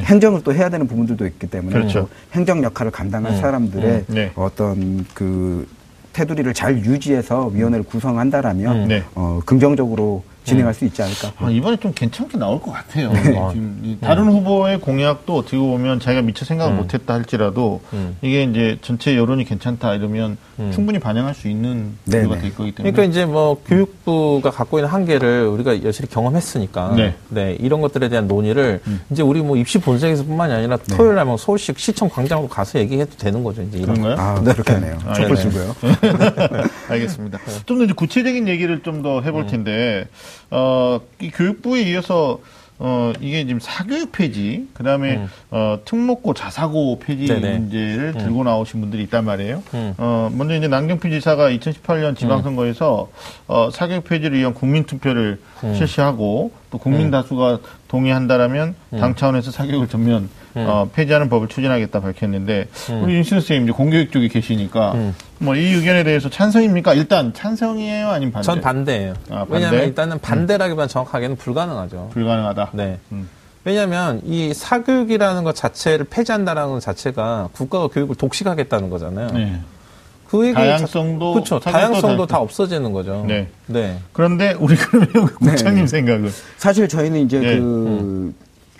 [0.00, 2.00] 행정을 또 해야 되는 부분들도 있기 때문에 그렇죠.
[2.00, 3.40] 또 행정 역할을 감당할 음.
[3.40, 4.04] 사람들의 음.
[4.08, 4.32] 네.
[4.34, 5.66] 어떤 그
[6.12, 8.88] 테두리를 잘 유지해서 위원회를 구성한다라면 음.
[8.88, 9.02] 네.
[9.14, 11.32] 어, 긍정적으로 진행할 수 있지 않을까.
[11.38, 13.12] 아, 이번에 좀 괜찮게 나올 것 같아요.
[13.12, 13.22] 네.
[13.22, 16.76] 지금 이 다른 후보의 공약도 어떻게 보면 자기가 미처 생각을 음.
[16.76, 18.16] 못했다 할지라도 음.
[18.22, 20.70] 이게 이제 전체 여론이 괜찮다 이러면 음.
[20.72, 21.94] 충분히 반영할 수 있는.
[22.04, 22.92] 구조가 될 거기 때문에.
[22.92, 27.14] 그러니까 이제 뭐 교육부가 갖고 있는 한계를 우리가 여실히 경험했으니까 네.
[27.28, 27.56] 네.
[27.58, 28.80] 이런 것들에 대한 논의를
[29.10, 33.62] 이제 우리 뭐 입시 본색에서뿐만이 아니라 토요일 날뭐 서울시 시청 광장으로 가서 얘기해도 되는 거죠
[33.62, 34.02] 이제 이런 거.
[34.02, 34.16] 그런가요?
[34.20, 34.98] 아, 그렇겠네요.
[35.06, 35.40] 아, 촛불 네네.
[35.40, 35.76] 신고요.
[36.88, 37.38] 알겠습니다.
[37.66, 39.24] 좀더 이제 구체적인 얘기를 좀더 음.
[39.24, 40.06] 해볼 텐데,
[40.50, 42.40] 어, 이 교육부에 이어서,
[42.78, 45.28] 어, 이게 지금 사교육 폐지, 그 다음에, 음.
[45.50, 47.58] 어, 특목고 자사고 폐지 네네.
[47.58, 49.62] 문제를 들고 나오신 분들이 있단 말이에요.
[49.74, 49.94] 음.
[49.96, 53.10] 어, 먼저 이제 남경필 지사가 2018년 지방선거에서,
[53.46, 55.74] 어, 사교육 폐지를 위한 국민투표를 음.
[55.74, 62.68] 실시하고, 또 국민 다수가 동의한다라면 당 차원에서 사교육을 전면 어, 폐지하는 법을 추진하겠다 밝혔는데
[63.02, 64.94] 우리 윤신 선생님 이제 공교육 쪽에 계시니까
[65.38, 66.94] 뭐 이 의견에 대해서 찬성입니까?
[66.94, 68.46] 일단 찬성이에요, 아니면 반대?
[68.46, 69.14] 전 반대예요.
[69.30, 69.54] 아, 반대?
[69.54, 72.10] 왜냐하면 일단은 반대라기보다 정확하게는 불가능하죠.
[72.12, 72.70] 불가능하다.
[72.72, 72.98] 네.
[73.12, 73.28] 음.
[73.64, 79.28] 왜냐하면 이 사교육이라는 것 자체를 폐지한다라는 것 자체가 국가가 교육을 독식하겠다는 거잖아요.
[79.32, 79.60] 네.
[80.28, 81.60] 그 얘기 다양성도 그렇죠.
[81.60, 83.24] 다양성도 다- 다 없어지는 거죠.
[83.26, 83.48] 네.
[83.66, 83.98] 네.
[84.12, 87.58] 그런데 우리 그러면 국장님 생각은 사실 저희는 이제 네.
[87.58, 88.34] 그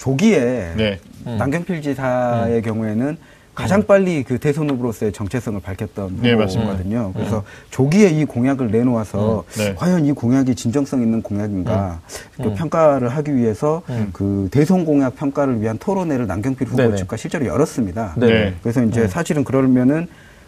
[0.05, 0.99] 조기에 네.
[1.25, 3.17] 남경필 지사의 경우에는
[3.55, 6.73] 가장 빨리 그 대선 후보로서의 정체성을 밝혔던 네, 맞습니다.
[6.73, 7.13] 후보거든요.
[7.15, 9.75] 그래서 조기에 이 공약을 내놓아서 음, 네.
[9.75, 12.01] 과연 이 공약이 진정성 있는 공약인가
[12.37, 13.81] 그 평가를 하기 위해서
[14.13, 16.97] 그 대선 공약 평가를 위한 토론회를 남경필 후보 네네.
[16.97, 18.15] 측과 실제로 열었습니다.
[18.19, 18.27] 네.
[18.27, 18.55] 네.
[18.63, 20.07] 그래서 이제 사실은 그러면은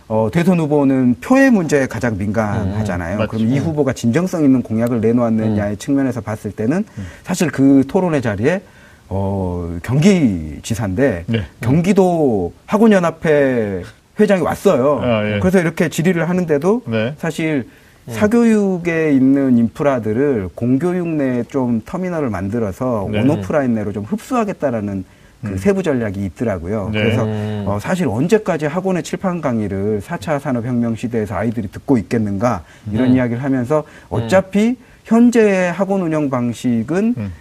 [0.09, 3.21] 어, 대선 후보는 표의 문제에 가장 민감하잖아요.
[3.21, 3.59] 음, 그럼 이.
[3.59, 6.85] 후보가 진정성 있는 공약을 내놓았느냐의 측면에서 봤을 때는
[7.25, 8.61] 사실 그 토론회 자리에
[9.09, 11.43] 어, 경기지사인데 네.
[11.61, 13.83] 경기도 학원연합회
[14.19, 15.01] 회장이 왔어요.
[15.03, 15.39] 아, 예.
[15.41, 17.15] 그래서 이렇게 질의를 하는데도 네.
[17.19, 17.69] 사실
[18.09, 23.21] 사교육에 있는 인프라들을 공교육 내에 좀 터미널을 만들어서 네.
[23.21, 25.05] 온오프라인 내로 좀 흡수하겠다라는
[25.45, 26.91] 그 세부 전략이 있더라고요.
[26.93, 27.03] 네.
[27.03, 27.65] 그래서 음.
[27.67, 33.85] 어, 사실 언제까지 학원의 칠판 강의를 4차 산업혁명 시대에서 아이들이 듣고 있겠는가 이런 이야기를 하면서
[34.09, 37.33] 어차피 현재의 학원 운영 방식은 음.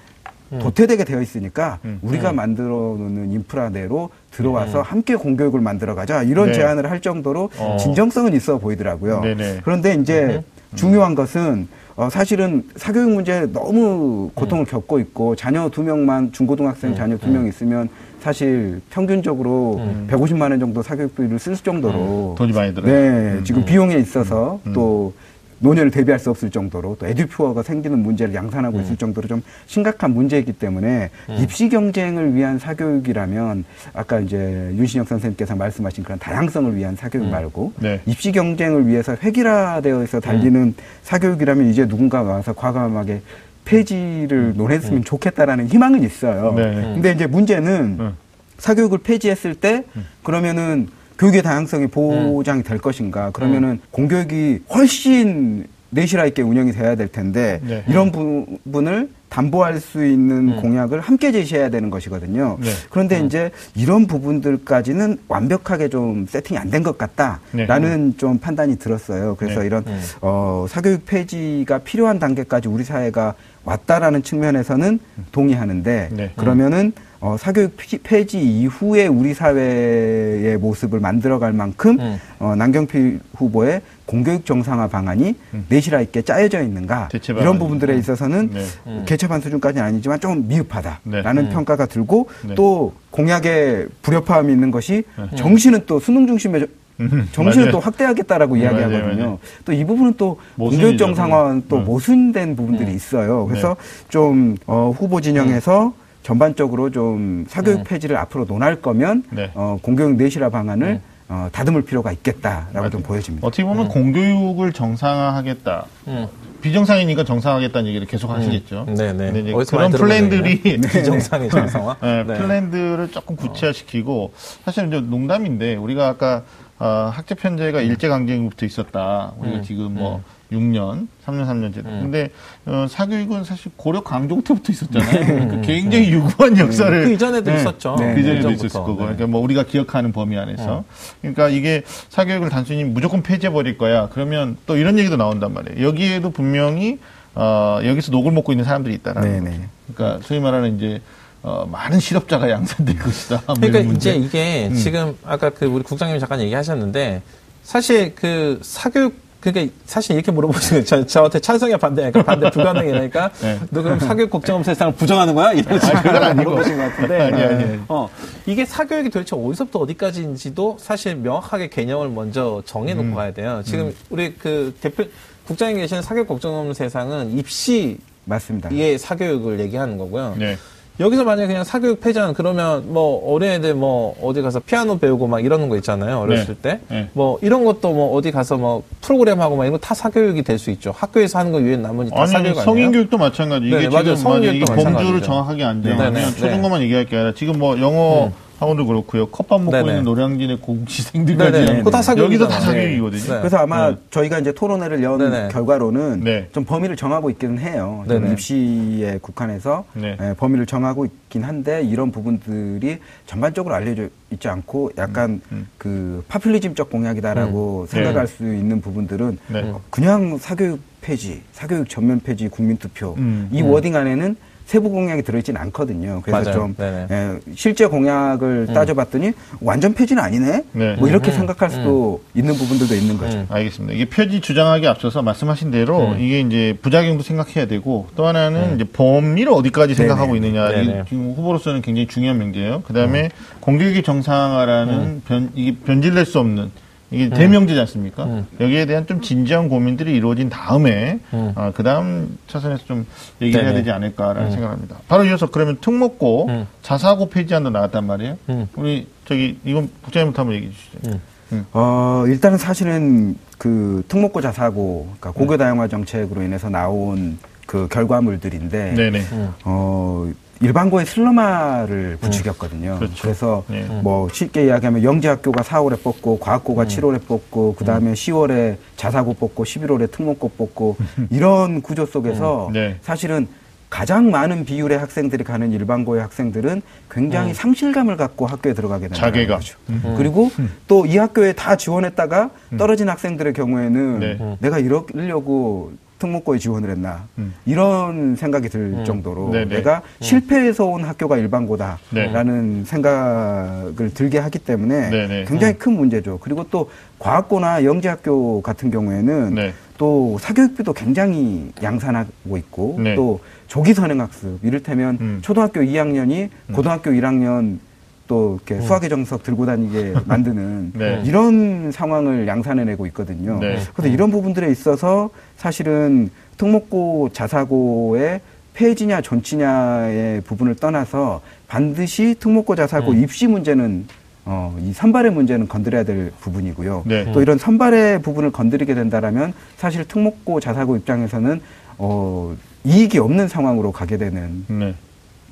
[0.60, 2.00] 도태되게 되어 있으니까 음.
[2.02, 6.24] 우리가 만들어 놓는 인프라 내로 들어와서 함께 공교육을 만들어 가자.
[6.24, 6.54] 이런 네.
[6.54, 7.78] 제안을 할 정도로 어.
[7.80, 9.22] 진정성은 있어 보이더라고요.
[9.22, 9.62] 네네.
[9.64, 10.44] 그런데 이제
[10.76, 17.18] 중요한 것은 어, 사실은 사교육 문제에 너무 고통을 겪고 있고 자녀 두 명만 중고등학생 자녀
[17.18, 17.88] 두 명 있으면
[18.20, 22.92] 사실 평균적으로 150만 원 정도 사교육비를 쓸 정도로 돈이 많이 들어요.
[22.92, 25.14] 네, 지금 비용에 있어서 또
[25.60, 30.54] 노년을 대비할 수 없을 정도로 또 에듀퓨어가 생기는 문제를 양산하고 있을 정도로 좀 심각한 문제이기
[30.54, 34.38] 때문에 입시 경쟁을 위한 사교육이라면 아까 이제
[34.76, 38.02] 윤신영 선생님께서 말씀하신 그런 다양성을 위한 사교육 말고 네.
[38.06, 43.22] 입시 경쟁을 위해서 획일화되어 있어 달리는 사교육이라면 이제 누군가가 와서 과감하게
[43.64, 46.54] 폐지를 논했으면 좋겠다라는 희망은 있어요.
[46.56, 46.74] 네.
[46.94, 48.18] 근데 이제 문제는 음.
[48.58, 49.84] 사교육을 폐지했을 때
[50.24, 53.32] 그러면은 교육의 다양성이 보장이 될 것인가?
[53.32, 57.84] 그러면은 공교육이 훨씬 내실화 있게 운영이 돼야 될 텐데 네.
[57.88, 62.58] 이런 부분을 담보할 수 있는 공약을 함께 제시해야 되는 것이거든요.
[62.62, 62.70] 네.
[62.90, 69.36] 그런데 이제 이런 부분들까지는 완벽하게 좀 세팅이 안 된 것 같다라는 좀 판단이 들었어요.
[69.40, 69.68] 그래서 네.
[69.68, 69.86] 이런
[70.22, 75.00] 어, 사교육 폐지가 필요한 단계까지 우리 사회가 왔다라는 측면에서는
[75.32, 76.32] 동의하는데 네.
[76.36, 76.92] 그러면은
[77.26, 82.20] 어, 사교육 피- 폐지 이후에 우리 사회의 모습을 만들어갈 만큼 음.
[82.38, 85.34] 어, 남경필 후보의 공교육 정상화 방안이
[85.68, 87.10] 내실화 있게 짜여져 있는가
[87.42, 87.58] 이런.
[87.58, 89.04] 부분들에 있어서는 네.
[89.08, 91.50] 개차반 수준까지는 아니지만 좀 미흡하다라는 네.
[91.50, 92.54] 평가가 들고 네.
[92.54, 95.04] 또 공약에 불협화음이 있는 것이
[95.36, 96.68] 정시는 또 수능 중심의 저-
[97.00, 97.72] 음, 맞아요.
[97.72, 99.40] 또 확대하겠다라고 네, 이야기하거든요.
[99.66, 100.38] 또 이 부분은 또.
[100.60, 101.86] 공교육 정상화는 또 음.
[101.86, 103.48] 모순된 부분들이 있어요.
[103.48, 103.76] 그래서
[104.10, 105.92] 좀 어, 후보 진영에서
[106.26, 109.52] 전반적으로 좀 사교육 폐지를 앞으로 논할 거면 네.
[109.54, 113.46] 어, 공교육 내실화 방안을 어, 다듬을 필요가 있겠다라고 좀 보여집니다.
[113.46, 115.86] 어떻게 보면 공교육을 정상화하겠다.
[116.08, 116.28] 음.
[116.64, 118.86] 비정상이니까 정상화하겠다는 얘기를 계속 하시겠죠.
[118.88, 119.32] 네, 네.
[119.32, 120.62] 근데 이제 어디서 그런 플랜들이?
[120.82, 121.98] 비정상의 정상화.
[122.02, 122.38] 네, 네.
[122.40, 124.34] 플랜들을 조금 구체화시키고
[124.64, 126.42] 사실 이제 농담인데 우리가 아까
[126.80, 129.34] 어, 학제 편제가 일제 강점기부터 있었다.
[129.38, 131.84] 우리가 음, 지금 뭐 6년, 3년, 3년째.
[131.84, 132.30] 근데
[132.66, 135.26] 어, 사교육은 사실 고려 강종 때부터 있었잖아요.
[135.26, 137.96] 그러니까 굉장히 유구한 역사를 그 이전에도 있었죠.
[137.96, 138.66] 그 네, 이전에도 예전부터.
[138.66, 138.92] 있었을 거고.
[138.92, 138.98] 네.
[138.98, 140.84] 그러니까 뭐 우리가 기억하는 범위 안에서.
[141.22, 144.10] 그러니까 이게 사교육을 단순히 무조건 폐지해 버릴 거야.
[144.12, 145.86] 그러면 또 이런 얘기도 나온단 말이에요.
[145.88, 147.00] 여기에도 분명히
[147.34, 149.52] 어, 여기서 녹을 먹고 있는 사람들이 있다라는 네, 거죠.
[149.62, 149.68] 네.
[149.94, 151.02] 그러니까 소위 말하는 이제
[151.42, 153.44] 어, 많은 실업자가 양산될 것이다.
[153.46, 154.16] 뭐 그러니까 이런 문제.
[154.16, 154.24] 음.
[154.24, 157.22] 이제 이게 지금 아까 그 우리 국장님이 잠깐 얘기하셨는데
[157.64, 163.60] 사실 그 사교육 그러니까 사실 이렇게 물어보시는 저, 저한테 찬성이야 반대니까 반대 불가능이니까 네.
[163.70, 165.54] 너 그럼 사교육 걱정 없는 세상을 부정하는 거야?
[165.54, 166.50] 이런 식으로 아니고.
[166.50, 167.80] 물어보신 것 같은데 아니, 아니.
[167.88, 168.10] 어,
[168.48, 173.14] 이게 사교육이 도대체 어디서부터 어디까지인지도 사실 명확하게 개념을 먼저 정해놓고 음.
[173.14, 173.62] 가야 돼요.
[173.64, 175.04] 지금 우리 그 대표
[175.46, 178.70] 국장님 계시는 사교육 걱정 없는 세상은 입시 맞습니다.
[178.72, 180.36] 의 사교육을 얘기하는 거고요.
[180.40, 180.58] 네.
[181.00, 185.68] 여기서 만약에 그냥 사교육 폐지하는 그러면 뭐 어린애들 뭐 어디 가서 피아노 배우고 막 이러는
[185.68, 186.62] 거 있잖아요 어렸을 네.
[186.62, 187.10] 때 네.
[187.14, 190.58] 뭐 이런 것도 뭐 어디 가서 뭐 프로그램 하고 막 이런 거 다 사교육이 될
[190.58, 192.64] 수 있죠 학교에서 하는 거 외에 나머지 다 아니, 사교육 아니?
[192.66, 193.66] 성인 교육도 마찬가지.
[193.68, 194.04] 이게 네네, 맞아요.
[194.04, 195.22] 지금 성인 만약 교육도 범주를.
[195.22, 196.36] 정확하게 안 정하면 네네, 네.
[196.38, 199.28] 초중고만 얘기할 게 아니라 지금 뭐 영어 학원도 그렇고요.
[199.28, 199.90] 컵밥 먹고 네네.
[199.90, 201.84] 있는 노량진의 고시생들까지.
[201.84, 202.60] 그거 다 여기도 다.
[202.62, 203.34] 사교육이거든요.
[203.34, 203.40] 네.
[203.40, 203.98] 그래서 아마 네.
[204.12, 205.50] 저희가 이제 토론회를 연 네네.
[205.50, 206.50] 결과로는 네.
[206.54, 208.06] 좀 범위를 정하고 있기는 해요.
[208.32, 210.18] 입시에 국한해서 네.
[210.22, 215.68] 예, 범위를 정하고 있긴 한데 이런 부분들이 전반적으로 알려져 있지 않고 약간 음.
[215.78, 219.62] 그 파퓰리즘적 공약이다라고 생각할 수 있는 부분들은 네.
[219.64, 223.50] 어, 그냥 사교육 폐지, 사교육 전면 폐지, 국민투표 음.
[223.52, 226.22] 이 워딩 안에는 세부 공약이 들어있지는 않거든요.
[226.24, 226.54] 그래서 맞아요.
[226.54, 226.76] 좀.
[226.80, 230.64] 예, 실제 공약을 따져봤더니 완전 폐지는 아니네.
[230.72, 230.96] 네.
[230.98, 231.36] 뭐 이렇게 음.
[231.36, 233.38] 생각할 수도 있는 부분들도 있는 거죠.
[233.38, 233.46] 음.
[233.50, 233.94] 알겠습니다.
[233.94, 236.20] 이게 표지 주장하기 앞서서 말씀하신 대로 음.
[236.20, 240.48] 이게 이제 부작용도 생각해야 되고 또 하나는 이제 범위를 어디까지 생각하고 네네.
[240.48, 241.04] 있느냐 이게 네네.
[241.10, 242.82] 지금 후보로서는 굉장히 중요한 명제예요.
[242.88, 246.72] 그 다음에 공교육의 정상화라는 변 이게 변질될 수 없는
[247.12, 248.26] 이게 대명제지 않습니까?
[248.26, 248.48] 음.
[248.60, 251.52] 여기에 대한 좀 진지한 고민들이 이루어진 다음에 음.
[251.56, 253.06] 아, 그 다음 차선에서 좀
[253.42, 253.82] 얘기를 해야 네네.
[253.82, 254.52] 되지 않을까라는 음.
[254.52, 254.98] 생각합니다.
[255.08, 256.68] 바로 이어서 그러면 특목고 음.
[256.82, 258.38] 자사고 폐지안도 나왔단 말이에요.
[258.50, 258.68] 음.
[258.76, 261.20] 우리 저기 이건 국장님부터 한번 얘기해 주시죠.
[261.52, 261.66] 음.
[261.74, 269.20] 어, 일단은 사실은 그 특목고 자사고, 그러니까 고교 다양화 정책으로 인해서 나온 그 결과물들인데, 네네.
[269.32, 269.54] 음.
[269.64, 270.30] 어,
[270.62, 272.98] 일반고에 슬러마를 부추겼거든요.
[272.98, 273.16] 그렇죠.
[273.22, 273.84] 그래서 네.
[274.02, 280.10] 뭐 쉽게 이야기하면 영재학교가 4월에 뽑고 과학고가 7월에 뽑고 그 다음에 10월에 자사고 뽑고 11월에
[280.12, 280.98] 특목고 뽑고
[281.30, 282.74] 이런 구조 속에서 음.
[282.74, 282.98] 네.
[283.02, 283.48] 사실은
[283.90, 289.60] 가장 많은 비율의 학생들이 가는 일반고의 학생들은 굉장히 상실감을 갖고 학교에 들어가게 된다는 자괴감.
[289.60, 289.78] 거죠.
[290.18, 290.52] 그리고
[290.88, 294.58] 또 이 학교에 다 지원했다가 떨어진 학생들의 경우에는 네.
[294.60, 297.54] 내가 이러려고 특목고에 지원을 했나 음.
[297.66, 299.06] 이런 생각이 들 음.
[299.06, 299.76] 정도로 네네.
[299.76, 305.46] 내가 실패해서 온 학교가 일반고다라는 생각을 들게 하기 때문에 네네.
[305.46, 306.40] 굉장히 큰 문제죠.
[306.42, 309.74] 그리고 또 과학고나 영재학교 같은 경우에는 네.
[309.98, 313.16] 또 사교육비도 굉장히 양산하고 있고 네.
[313.16, 315.40] 또 조기 선행학습 이를테면 음.
[315.42, 317.80] 초등학교 2학년이 고등학교 1학년
[318.28, 318.88] 또 이렇게 음.
[318.88, 321.22] 수학의 정석 들고 다니게 만드는 네.
[321.26, 323.60] 이런 상황을 양산해내고 있거든요.
[323.60, 323.80] 네.
[323.94, 328.42] 그래서 이런 부분들에 있어서 사실은 특목고 자사고의
[328.74, 333.24] 폐지냐 존치냐의 부분을 떠나서 반드시 특목고 자사고 음.
[333.24, 334.08] 입시 문제는
[334.48, 337.04] 어, 이 선발의 문제는 건드려야 될 부분이고요.
[337.06, 337.32] 네.
[337.32, 341.62] 또 이런 선발의 부분을 건드리게 된다라면 사실 특목고 자사고 입장에서는
[341.98, 344.94] 어, 이익이 없는 상황으로 가게 되는 네.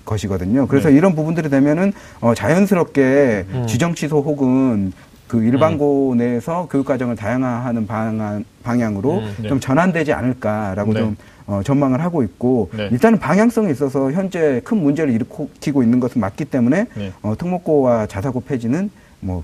[0.06, 0.68] 것이거든요.
[0.68, 0.96] 그래서 네.
[0.96, 3.68] 이런 부분들이 되면은 어, 자연스럽게 음.
[3.68, 4.92] 지정 취소 혹은
[5.28, 9.50] 그 일반고 내에서 교육 과정을 다양화하는 방안, 방향으로 음, 네.
[9.50, 11.00] 좀 전환되지 않을까라고 네.
[11.00, 11.16] 좀
[11.48, 12.88] 어, 전망을 하고 있고 네.
[12.92, 17.12] 일단은 방향성에 있어서 현재 큰 문제를 일으키고 있는 것은 맞기 때문에 네.
[17.22, 18.90] 어, 특목고와 자사고 폐지는
[19.20, 19.44] 뭐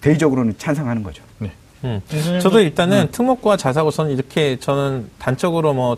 [0.00, 1.22] 대의적으로는 찬성하는 거죠.
[1.84, 2.00] 음.
[2.08, 5.96] 선생님도- 저도 일단은 특목고와 자사고서는 이렇게 저는 단적으로 뭐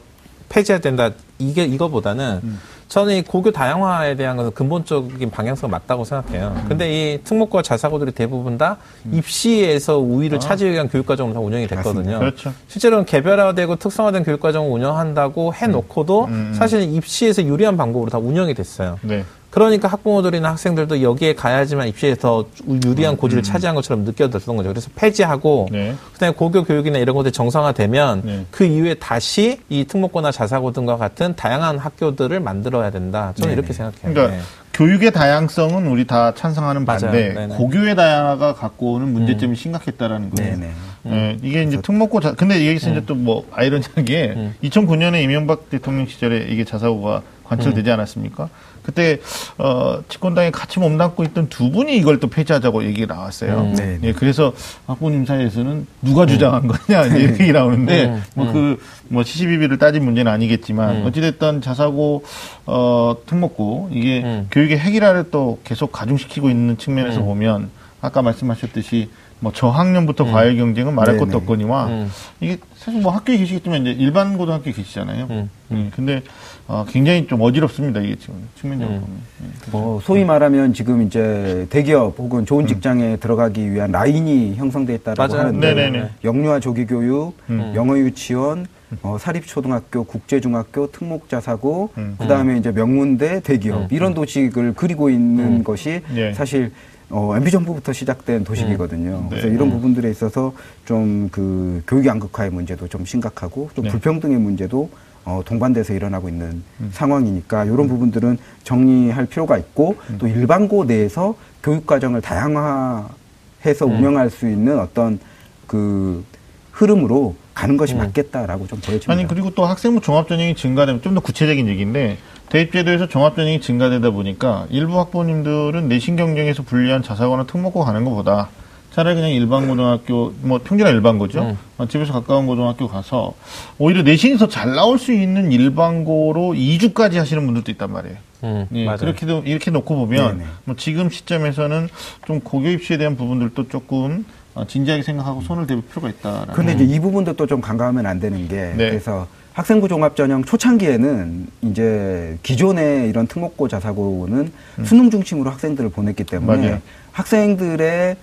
[0.48, 2.40] 폐지해야 된다 이게 이거보다는
[2.88, 6.54] 저는 이 고교 다양화에 대한 것은 근본적인 방향성 맞다고 생각해요.
[6.68, 8.76] 근데 이 특목고와 자사고들이 대부분 다
[9.10, 12.18] 입시에서 우위를 차지하기 위한 교육과정으로 다 운영이 됐거든요.
[12.18, 12.52] 그렇죠.
[12.68, 16.54] 실제로는 개별화되고 특성화된 교육과정을 운영한다고 해놓고도 음.
[16.54, 18.98] 사실 입시에서 유리한 방법으로 다 운영이 됐어요.
[19.02, 19.24] 네.
[19.54, 22.44] 그러니까 학부모들이나 학생들도 여기에 가야지만 입시에 더
[22.84, 24.68] 유리한 고지를 차지한 것처럼 느껴졌던 거죠.
[24.68, 25.94] 그래서 폐지하고 네.
[26.12, 28.46] 그다음에 고교 교육이나 이런 것들이 정상화되면 네.
[28.50, 33.32] 그 이후에 다시 이 특목고나 자사고 등과 같은 다양한 학교들을 만들어야 된다.
[33.36, 33.52] 저는 네네.
[33.52, 34.12] 이렇게 생각해요.
[34.12, 34.42] 그러니까 네.
[34.72, 36.84] 교육의 다양성은 우리 다 찬성하는.
[36.84, 37.32] 반대.
[37.56, 40.56] 고교의 다양화가 갖고 오는 문제점이 심각했다라는 거예요.
[40.56, 40.72] 네네.
[41.06, 44.54] 예, 이게 이제 특목고 자, 근데 여기서 이제 또 뭐 아이러니하게 음.
[44.64, 47.94] 2009년에 이명박 대통령 시절에 이게 자사고가 관철되지 음.
[47.94, 48.48] 않았습니까?
[48.84, 49.18] 그때
[49.56, 53.60] 어 집권당에 같이 몸담고 있던 두 분이 이걸 또 폐지하자고 얘기가 나왔어요.
[53.60, 53.74] 음.
[53.74, 53.98] 네.
[54.02, 54.52] 예, 그래서
[54.86, 58.22] 학부님 사이에서는 누가 주장한 거냐 이렇게 얘기 나오는데 음.
[58.34, 61.06] 뭐그뭐 시시비비를 따진 문제는 아니겠지만 음.
[61.06, 62.24] 어찌됐든 자사고
[62.66, 64.48] 어 특목고 이게 음.
[64.50, 67.24] 교육의 핵이라를 또 계속 가중시키고 있는 측면에서 음.
[67.24, 67.70] 보면
[68.04, 69.08] 아까 말씀하셨듯이
[69.40, 71.24] 뭐 저학년부터 과외 경쟁은 말할 네네.
[71.24, 72.10] 것도 없거니와 음.
[72.40, 75.26] 이게 사실 뭐 학교에 계시겠지만 이제 일반 고등학교에 계시잖아요.
[75.30, 75.50] 음.
[75.70, 76.22] 음, 근데
[76.68, 79.00] 어, 굉장히 좀 어지럽습니다 이게 지금 측면적으로 음.
[79.00, 79.18] 보면.
[79.42, 79.70] 예.
[79.70, 85.48] 뭐 소위 말하면 지금 이제 대기업 혹은 좋은 직장에 들어가기 위한 라인이 형성돼 있다라고 맞아요.
[85.48, 86.10] 하는데 네네네.
[86.24, 87.72] 영유아 조기 교육, 음.
[87.74, 88.66] 영어 유치원,
[89.02, 92.16] 어, 사립초등학교, 국제중학교, 특목자사고, 음.
[92.18, 93.88] 그 다음에 이제 명문대, 대기업 음.
[93.90, 95.64] 이런 도식을 그리고 있는 음.
[95.64, 96.34] 것이 예.
[96.34, 96.70] 사실
[97.10, 99.26] 어, MB 정부부터 시작된 도식이거든요.
[99.28, 99.54] 그래서 네.
[99.54, 99.72] 이런 음.
[99.72, 100.52] 부분들에 있어서
[100.84, 103.90] 좀 그 교육 양극화의 문제도 좀 심각하고 좀 네.
[103.90, 104.88] 불평등의 문제도
[105.24, 106.90] 어, 동반돼서 일어나고 있는 음.
[106.92, 110.18] 상황이니까 이런 부분들은 정리할 필요가 있고 음.
[110.18, 113.92] 또 일반고 내에서 교육 과정을 다양화해서 음.
[113.96, 115.18] 운영할 수 있는 어떤
[115.66, 116.24] 그
[116.72, 117.98] 흐름으로 가는 것이 음.
[117.98, 119.12] 맞겠다라고 좀 보여집니다.
[119.12, 122.18] 아니 그리고 또 학생부 종합전형이 증가되면 좀 더 구체적인 얘기인데
[122.58, 128.48] 대입제도에서 종합전형이 증가되다 보니까 일부 학부모님들은 내신 경쟁에서 불리한 자사고나 특목고 가는 것보다
[128.92, 131.40] 차라리 그냥 일반 고등학교, 뭐 평균한 일반 고죠.
[131.42, 131.58] 음.
[131.78, 133.34] 어, 집에서 가까운 고등학교 가서
[133.78, 138.16] 오히려 내신이 더 잘 나올 수 있는 일반고로 2주까지 하시는 분들도 있단 말이에요.
[138.44, 138.98] 음, 예, 맞아요.
[138.98, 140.50] 그렇게도 이렇게 놓고 보면 네네.
[140.64, 141.88] 뭐 지금 시점에서는
[142.24, 146.46] 좀 고교 입시에 대한 부분들도 조금 어, 진지하게 생각하고 손을 대볼 필요가 있다.
[146.52, 148.90] 근데 이제 이 부분도 또 좀 간과하면 안 되는 게 네.
[148.90, 154.52] 그래서 학생부 종합전형 초창기에는 이제 기존의 이런 특목고 자사고는
[154.84, 156.62] 수능 중심으로 학생들을 보냈기 때문에 음.
[156.62, 156.80] 맞아요.
[157.12, 158.16] 학생들의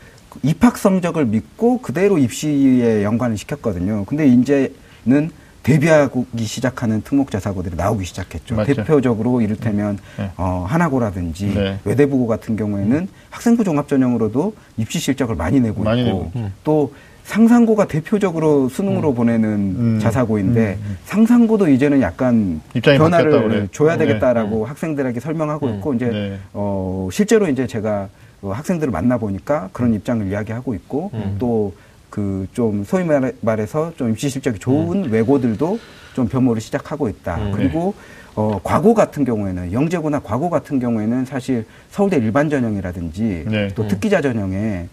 [0.44, 4.04] 입학 성적을 믿고 그대로 입시에 연관을 시켰거든요.
[4.06, 5.32] 근데 이제는
[5.64, 8.56] 데뷔하기 시작하는 특목 자사고들이 나오기 시작했죠.
[8.56, 8.74] 맞죠.
[8.74, 10.32] 대표적으로 이를테면 네.
[10.36, 11.80] 어, 하나고라든지 네.
[11.86, 18.68] 외대부고 같은 경우에는 학생부 종합전형으로도 입시 실적을 많이 내고 많이 있고 내고 또 상상고가 대표적으로
[18.70, 20.00] 수능으로 보내는 음.
[20.02, 23.68] 자사고인데 상상고도 이제는 약간 변화를 그래요.
[23.72, 24.06] 줘야 네.
[24.06, 25.76] 되겠다라고 학생들에게 설명하고 음.
[25.76, 26.38] 있고 이제 네.
[26.54, 28.10] 어 실제로 이제 제가
[28.42, 31.36] 어, 학생들을 만나 보니까 그런 입장을 이야기하고 있고 음.
[31.40, 35.12] 또그 좀 소위 말해- 말해서 좀 입시 실적이 좋은 음.
[35.12, 35.80] 외고들도
[36.16, 37.38] 좀 변모를 시작하고 있다.
[37.38, 37.52] 음.
[37.56, 37.94] 그리고
[38.36, 43.68] 어 과고 같은 경우에는 영재고나 과고 같은 경우에는 사실 서울대 일반 전형이라든지 네.
[43.76, 43.88] 또 음.
[43.88, 44.88] 특기자 전형에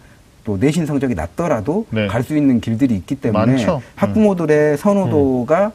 [0.49, 2.07] 또 내신 성적이 낮더라도 네.
[2.07, 3.83] 갈수 있는 길들이 있기 때문에 많죠.
[3.97, 5.73] 학부모들의 선호도가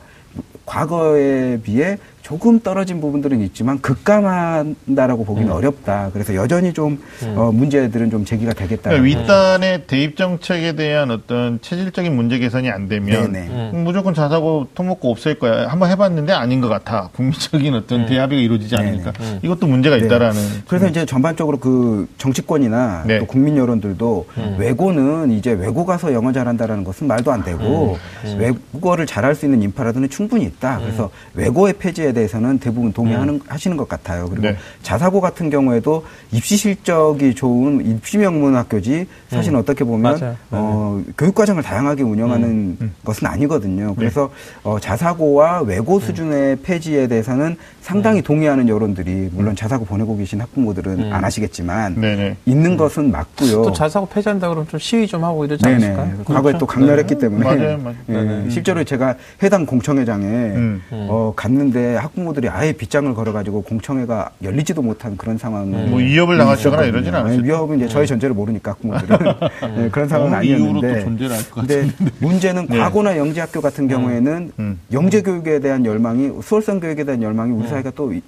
[0.65, 1.99] 과거에 비해
[2.34, 5.56] 조금 떨어진 부분들은 있지만 급감한다라고 보기는 음.
[5.56, 6.10] 어렵다.
[6.13, 7.00] 그래서 여전히 좀
[7.36, 8.89] 어, 문제들은 좀 제기가 되겠다.
[8.89, 13.72] 그러니까 윗단의 대입 정책에 대한 어떤 체질적인 문제 개선이 안 되면 네네.
[13.74, 13.84] 음.
[13.84, 15.67] 무조건 자사고 특목고 없앨 거야.
[15.67, 17.10] 한번 해봤는데 아닌 것 같아.
[17.13, 18.06] 국민적인 어떤 음.
[18.08, 18.76] 대합의가 이루어지지.
[18.78, 19.39] 않으니까 음.
[19.43, 20.06] 이것도 문제가 네.
[20.06, 20.41] 있다라는.
[20.67, 23.19] 그래서 이제 전반적으로 그 정치권이나 네.
[23.19, 24.56] 또 국민 여론들도 음.
[24.58, 28.39] 외고는 이제 외고 가서 영어 잘한다라는 것은 말도 안 되고 음.
[28.39, 30.80] 외국어를 잘할 수 있는 인프라들은 충분히 있다.
[30.80, 34.27] 그래서 외고의 폐지에 대해 서는 대부분 동의하는 하시는 것 같아요.
[34.29, 34.57] 그리고 네.
[34.81, 39.62] 자사고 같은 경우에도 입시 실적이 좋은 입시 명문 학교지 사실 은 음.
[39.62, 40.36] 어떻게 보면 맞아요.
[40.51, 43.95] 어, 교육 과정을 다양하게 운영하는 것은 아니거든요.
[43.95, 44.29] 그래서
[44.63, 51.13] 어, 자사고와 외고 수준의 폐지에 대해서는 상당히 동의하는 여론들이 물론 자사고 보내고 계신 학부모들은 음.
[51.13, 52.38] 안 하시겠지만 네네.
[52.45, 53.63] 있는 것은 맞고요.
[53.63, 55.86] 또 자사고 폐지한다 그러면 좀 시위 좀 하고 이러지 네네.
[55.86, 56.23] 않을까요?
[56.23, 56.57] 과거에 그렇죠.
[56.59, 57.19] 또 강렬했기 네.
[57.19, 58.45] 때문에 맞아요, 맞아요.
[58.45, 58.49] 예.
[58.49, 60.81] 실제로 제가 해당 공청회장에 음.
[60.91, 67.20] 어, 갔는데 학부모들이 아예 빗장을 걸어가지고 공청회가 열리지도 못한 그런 상황을 뭐 위협을 당하시거나 있었거든요.
[67.20, 67.48] 이러진 네?
[67.48, 69.18] 위협은 이제 저희 전제를 모르니까 학부모들은
[69.78, 71.89] 네, 그런 상황은 이유로 아니었는데 또 존재를 근데
[72.20, 72.78] 문제는 네.
[72.78, 74.80] 과거나 영재학교 같은 경우에는 음.
[74.92, 78.22] 영재 교육에 대한 열망이 수월성 교육에 대한 열망이 우리 사회가 또 이-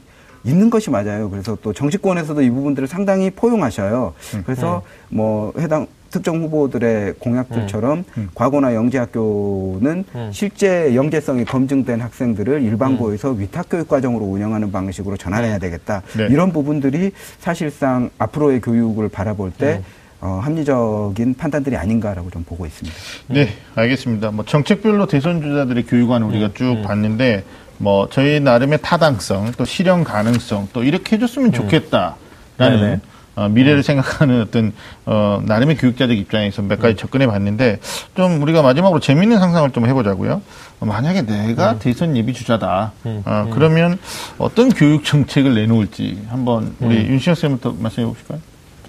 [0.43, 1.29] 있는 것이 맞아요.
[1.29, 4.13] 그래서 또 정치권에서도 이 부분들을 상당히 포용하셔요.
[4.45, 10.29] 그래서 뭐 해당 특정 후보들의 공약들처럼 과거나 영재학교는 음.
[10.31, 16.03] 실제 영재성이 검증된 학생들을 일반고에서 위탁교육 과정으로 운영하는 방식으로 전환해야 되겠다.
[16.17, 16.27] 네.
[16.29, 19.81] 이런 부분들이 사실상 앞으로의 교육을 바라볼 때
[20.21, 22.97] 어, 합리적인 판단들이 아닌가라고 좀 보고 있습니다.
[23.27, 24.31] 네, 알겠습니다.
[24.31, 27.43] 뭐 정책별로 대선 주자들의 교육안을 우리가 쭉 봤는데
[27.77, 32.15] 뭐 저희 나름의 타당성, 또 실현 가능성, 또 이렇게 해줬으면 좋겠다
[32.57, 32.99] 라는 네네.
[33.35, 34.73] 어, 미래를 생각하는 어떤
[35.05, 37.79] 어, 나름의 교육자적 입장에서 몇 가지 접근해 봤는데
[38.15, 40.41] 좀 우리가 마지막으로 재밌는 상상을 좀 해보자고요.
[40.79, 42.93] 어, 만약에 내가 대선 예비 주자다.
[43.03, 43.99] 어, 그러면
[44.37, 48.39] 어떤 교육 정책을 내놓을지 한번 우리 윤시영 쌤부터 말씀해 보실까요?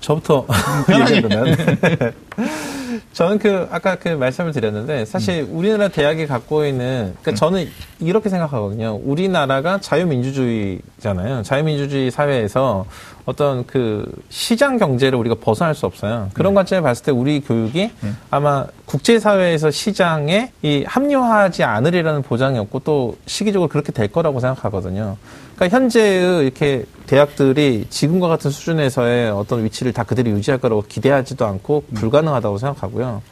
[0.00, 0.46] 저부터
[1.10, 1.56] 얘기하면
[3.12, 9.00] 저는 그 아까 그 말씀을 드렸는데 사실 우리나라 대학이 갖고 있는 그러니까 저는 이렇게 생각하거든요.
[9.02, 11.42] 우리나라가 자유민주주의잖아요.
[11.42, 12.86] 자유민주주의 사회에서
[13.26, 16.30] 어떤 그 시장 경제를 우리가 벗어날 수 없어요.
[16.32, 17.90] 그런 관점에 봤을 때 우리 교육이
[18.30, 25.16] 아마 국제사회에서 시장에 이 합류하지 않으리라는 보장이 없고 또 시기적으로 그렇게 될 거라고 생각하거든요.
[25.56, 31.84] 그러니까 현재의 이렇게 대학들이 지금과 같은 수준에서의 어떤 위치를 다 그대로 유지할 거라고 기대하지도 않고
[31.94, 33.22] 불가능하다고 생각하고요.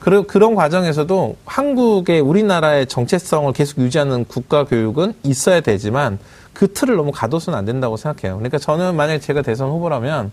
[0.00, 6.18] 그러, 그런 과정에서도 한국의 우리나라의 정체성을 계속 유지하는 국가 교육은 있어야 되지만
[6.52, 8.36] 그 틀을 너무 가둬서는 안 된다고 생각해요.
[8.36, 10.32] 그러니까 저는 만약에 제가 대선 후보라면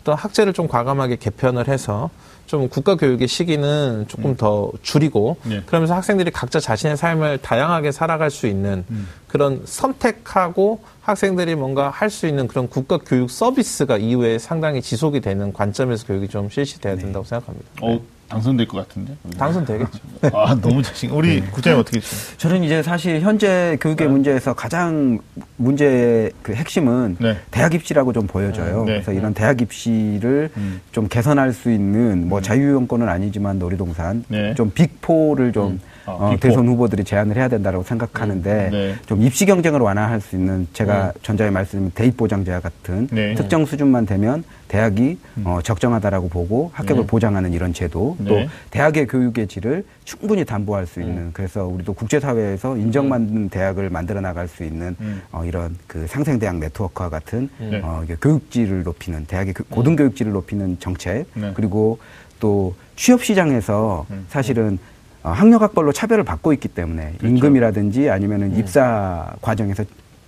[0.00, 2.10] 어떤 학제를 좀 과감하게 개편을 해서
[2.46, 5.62] 좀 국가 교육의 시기는 조금 더 줄이고 네.
[5.66, 8.84] 그러면서 학생들이 각자 자신의 삶을 다양하게 살아갈 수 있는
[9.26, 15.52] 그런 선택하고 학생들이 뭔가 할 수 있는 그런 국가 교육 서비스가 이후에 상당히 지속이 되는
[15.52, 17.66] 관점에서 교육이 좀 실시돼야 된다고 생각합니다.
[17.82, 19.14] 어, 당선될 것 같은데.
[19.38, 19.98] 당선되겠죠.
[20.32, 21.10] 아 너무 자신.
[21.10, 22.38] 우리 국장님 어떻게 되십니까?
[22.38, 25.18] 저는 이제 사실 현재 교육의 문제에서 가장
[25.56, 27.36] 문제의 그 핵심은 네.
[27.50, 28.84] 대학 입시라고 좀 보여져요.
[28.84, 28.94] 네.
[28.94, 30.80] 그래서 이런 대학 입시를 음.
[30.92, 34.54] 좀 개선할 수 있는 뭐 자유형권은 아니지만 놀이동산 네.
[34.54, 35.80] 좀 빅포를 좀 음.
[36.06, 36.40] 아, 어, 빅포.
[36.48, 38.94] 대선 후보들이 제안을 해야 된다고 생각하는데 네.
[39.06, 43.34] 좀 입시 경쟁을 완화할 수 있는 제가 전자에 말씀드린 대입 보장제와 같은 네.
[43.34, 47.06] 특정 수준만 되면 대학이 어, 적정하다라고 보고 합격을 네.
[47.06, 48.48] 보장하는 이런 제도 또 네.
[48.70, 54.64] 대학의 교육의 질을 충분히 담보할 수 있는 그래서 우리도 국제사회에서 인정받는 대학을 만들어 나갈 수
[54.64, 55.22] 있는 음.
[55.32, 57.80] 어, 이런 그 상생대학 네트워크와 같은 네.
[57.82, 61.50] 어, 교육질을 높이는 대학의 교- 고등교육질을 높이는 정책 네.
[61.54, 61.98] 그리고
[62.38, 64.24] 또 취업 시장에서 음.
[64.28, 64.95] 사실은 어,
[65.32, 67.26] 학력학벌로 차별을 받고 있기 때문에 그렇죠.
[67.26, 69.84] 임금이라든지 아니면은 입사 과정에서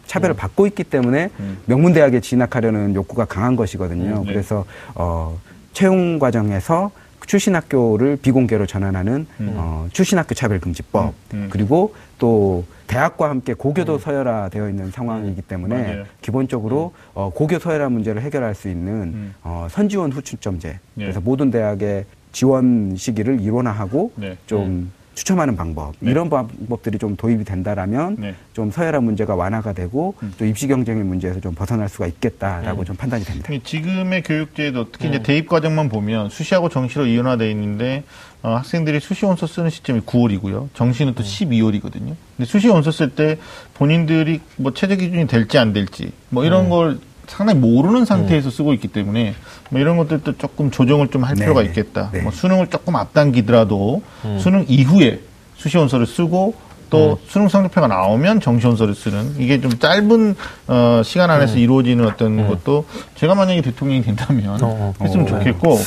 [0.06, 1.58] 차별을 받고 있기 때문에 음.
[1.66, 4.20] 명문대학에 진학하려는 욕구가 강한 것이거든요.
[4.20, 4.32] 음, 네.
[4.32, 5.38] 그래서 어,
[5.72, 6.90] 채용 과정에서
[7.26, 9.52] 출신 학교를 비공개로 전환하는 음.
[9.56, 11.48] 어, 출신 학교 차별 금지법 음, 음.
[11.50, 15.82] 그리고 또 대학과 함께 고교도 서열화되어 있는 상황이기 때문에 음.
[15.82, 16.04] 맞아요.
[16.22, 19.34] 기본적으로 어, 고교 서열화 문제를 해결할 수 있는 음.
[19.42, 20.78] 어, 선지원 후추점제 네.
[21.04, 22.06] 그래서 모든 대학의
[22.38, 24.36] 지원 시기를 일원화하고 네.
[24.46, 26.12] 좀 추첨하는 방법 네.
[26.12, 28.34] 이런 방법들이 좀 도입이 된다라면 네.
[28.52, 30.32] 좀 서열화 문제가 완화가 되고 음.
[30.38, 33.52] 또 입시 경쟁의 문제에서 좀 벗어날 수가 있겠다라고 좀 판단이 됩니다.
[33.52, 38.04] 이 지금의 교육제도 특히 이제 대입 과정만 보면 수시하고 정시로 이원화돼 있는데
[38.44, 40.68] 어, 학생들이 수시 원서 쓰는 시점이 9월이고요.
[40.74, 42.14] 정시는 또 12월이거든요.
[42.36, 43.36] 근데 수시 원서 쓸 때
[43.74, 48.88] 본인들이 뭐 최저 기준이 될지 안 될지 뭐 이런 걸 상당히 모르는 상태에서 쓰고 있기
[48.88, 49.34] 때문에
[49.70, 51.42] 뭐 이런 것들도 조금 조정을 좀할 네.
[51.42, 52.10] 필요가 있겠다.
[52.12, 52.22] 네.
[52.22, 54.02] 뭐 수능을 조금 앞당기더라도
[54.38, 55.20] 수능 이후에
[55.56, 56.54] 수시 원서를 쓰고
[56.90, 60.34] 또 수능 성적표가 나오면 정시 원서를 쓰는 이게 좀 짧은
[60.68, 65.28] 어, 시간 안에서 이루어지는 어떤 것도 제가 만약에 대통령이 된다면 어, 했으면 어.
[65.28, 65.78] 좋겠고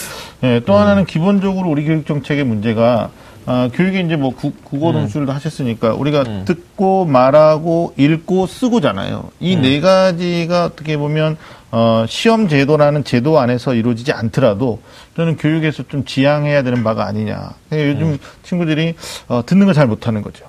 [0.44, 3.10] 예, 또 하나는 기본적으로 우리 교육 정책의 문제가
[3.46, 9.30] 아, 교육에 이제 뭐 구, 국어 논술도 하셨으니까 우리가 듣고 말하고 읽고 쓰고잖아요.
[9.40, 11.38] 이네 가지가 어떻게 보면
[11.72, 14.82] 어, 시험 제도라는 제도 안에서 이루어지지 않더라도
[15.16, 17.52] 저는 교육에서 좀 지향해야 되는 바가 아니냐.
[17.70, 18.96] 그러니까 요즘 친구들이
[19.28, 20.46] 어, 듣는 걸 잘 못하는 거죠.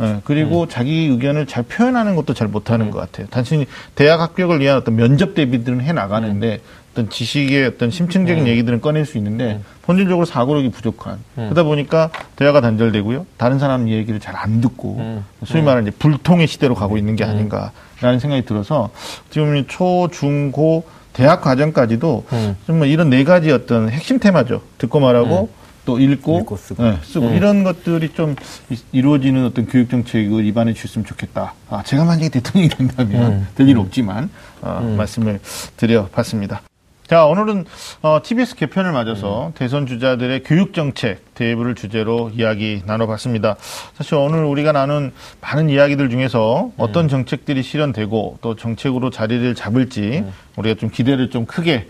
[0.00, 3.26] 예, 그리고 자기 의견을 잘 표현하는 것도 잘 못하는 것 같아요.
[3.30, 6.60] 단순히 대학 합격을 위한 어떤 면접 대비들은 해 나가는데
[6.94, 11.18] 어떤 지식의 어떤 심층적인 얘기들은 꺼낼 수 있는데 본질적으로 사고력이 부족한.
[11.34, 13.26] 그러다 보니까 대화가 단절되고요.
[13.36, 18.18] 다른 사람 얘기를 잘 안 듣고 소위 말하는 이제 불통의 시대로 가고 있는 게 아닌가라는
[18.20, 18.90] 생각이 들어서
[19.30, 22.56] 지금 초, 중, 고 대학 과정까지도 음.
[22.66, 24.62] 정말 이런 네 가지 어떤 핵심 테마죠.
[24.78, 25.48] 듣고 말하고
[25.86, 26.84] 또 읽고, 읽고 쓰고.
[26.84, 27.30] 예, 쓰고.
[27.30, 28.34] 이런 것들이 좀
[28.70, 31.54] 이- 이루어지는 어떤 교육 정책을 입안해 주셨으면 좋겠다.
[31.70, 34.30] 아, 제가 만약에 대통령이 된다면 될일 없지만
[34.62, 35.40] 어, 말씀을
[35.76, 36.62] 드려봤습니다.
[37.06, 37.66] 자, 오늘은
[38.00, 43.56] 어, TBS 개편을 맞아서 대선 주자들의 교육 정책 대부를 주제로 이야기 나눠봤습니다.
[43.94, 50.24] 사실 오늘 우리가 나눈 많은 이야기들 중에서 어떤 정책들이 실현되고 또 정책으로 자리를 잡을지
[50.56, 51.88] 우리가 좀 기대를 좀 크게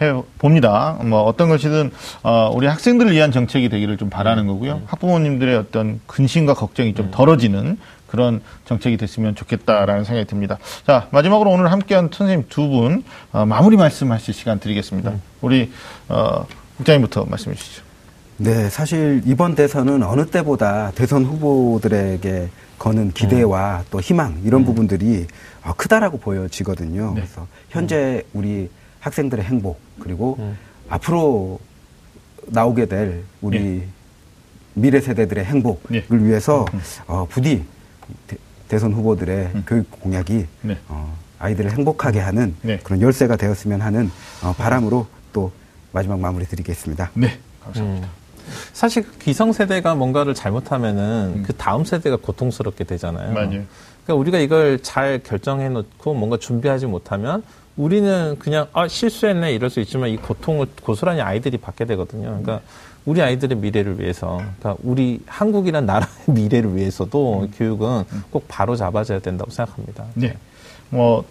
[0.00, 0.96] 해 봅니다.
[1.02, 1.90] 뭐 어떤 것이든
[2.22, 4.82] 어, 우리 학생들을 위한 정책이 되기를 좀 바라는 거고요.
[4.86, 7.76] 학부모님들의 어떤 근심과 걱정이 좀 덜어지는
[8.06, 10.58] 그런 정책이 됐으면 좋겠다라는 생각이 듭니다.
[10.86, 15.12] 자 마지막으로 오늘 함께한 선생님 두 분 어, 마무리 말씀하실 시간 드리겠습니다.
[15.40, 15.72] 우리
[16.08, 16.46] 어,
[16.76, 17.82] 국장님부터 말씀해 주시죠.
[18.36, 22.48] 네, 사실 이번 대선은 어느 때보다 대선 후보들에게
[22.78, 25.26] 거는 기대와 또 희망 이런 부분들이
[25.62, 27.08] 어, 크다라고 보여지거든요.
[27.14, 27.20] 네.
[27.20, 28.68] 그래서 현재 우리
[29.00, 30.38] 학생들의 행복 그리고
[30.88, 31.60] 앞으로
[32.46, 33.88] 나오게 될 우리 예.
[34.74, 36.04] 미래 세대들의 행복을 예.
[36.10, 36.64] 위해서
[37.06, 37.64] 어, 부디
[38.68, 40.78] 대, 선 후보들의 교육 공약이 네.
[40.88, 42.78] 어, 아이들을 행복하게 하는 네.
[42.82, 44.10] 그런 열쇠가 되었으면 하는
[44.42, 45.52] 어, 바람으로 또
[45.92, 47.10] 마지막 마무리 드리겠습니다.
[47.14, 48.08] 네, 감사합니다.
[48.72, 53.32] 사실 그 기성세대가 뭔가를 잘못하면은 그 다음 세대가 고통스럽게 되잖아요.
[53.32, 53.48] 맞아요.
[54.04, 57.42] 그러니까 우리가 이걸 잘 결정해 놓고 뭔가 준비하지 못하면
[57.76, 62.24] 우리는 그냥 아 실수했네 이럴 수 있지만 이 고통을 고스란히 아이들이 받게 되거든요.
[62.24, 62.60] 그러니까
[63.06, 69.50] 우리 아이들의 미래를 위해서, 그러니까 우리 한국이란 나라의 미래를 위해서도 교육은 꼭 바로 잡아줘야 된다고
[69.50, 70.04] 생각합니다.
[70.14, 70.36] 네.
[70.90, 71.24] 뭐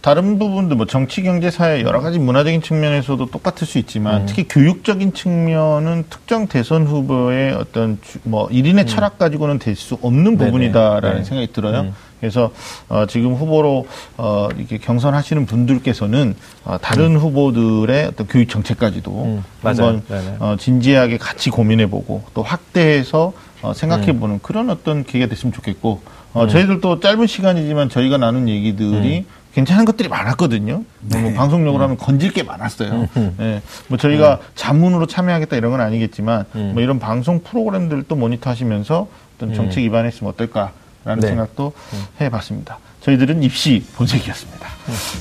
[0.00, 5.12] 다른 부분도 뭐 정치, 경제, 사회 여러 가지 문화적인 측면에서도 똑같을 수 있지만 특히 교육적인
[5.12, 10.50] 측면은 특정 대선 후보의 어떤 주- 뭐 일인의 철학 가지고는 될 수 없는 네네.
[10.50, 11.24] 부분이다라는 네.
[11.24, 11.80] 생각이 들어요.
[11.82, 11.94] 음.
[12.18, 12.50] 그래서
[12.88, 13.86] 어, 지금 후보로
[14.18, 16.34] 어, 이렇게 경선하시는 분들께서는
[16.64, 19.44] 어, 다른 후보들의 어떤 교육 정책까지도 음.
[19.62, 20.36] 한번 네네.
[20.38, 23.32] 어, 진지하게 같이 고민해보고 또 확대해서
[23.62, 26.00] 어, 생각해보는 그런 어떤 기회가 됐으면 좋겠고
[26.32, 29.24] 어, 저희들도 짧은 시간이지만 저희가 나눈 얘기들이
[29.54, 30.84] 괜찮은 것들이 많았거든요.
[31.00, 31.34] 뭐 네.
[31.34, 33.08] 방송용으로 하면 건질 게 많았어요.
[33.40, 36.70] 예, 뭐 저희가 자문으로 참여하겠다 이런 건 아니겠지만 음.
[36.74, 41.26] 뭐 이런 방송 프로그램들도 모니터하시면서 어떤 정책 입안했으면 어떨까라는 네.
[41.28, 41.72] 생각도
[42.20, 42.78] 해봤습니다.
[43.00, 44.68] 저희들은 입시 본색이었습니다.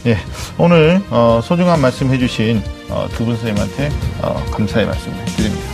[0.08, 0.18] 예,
[0.58, 3.90] 오늘 어, 소중한 말씀 해주신 어, 두분 선생님한테
[4.22, 5.66] 어, 감사의 말씀을 드립니다.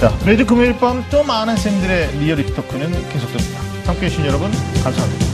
[0.00, 3.60] 자, 매주 금요일 밤 또 많은 쌤들의 리얼리티 토크는 계속됩니다.
[3.86, 4.50] 함께 해 주신 여러분
[4.82, 5.33] 감사합니다.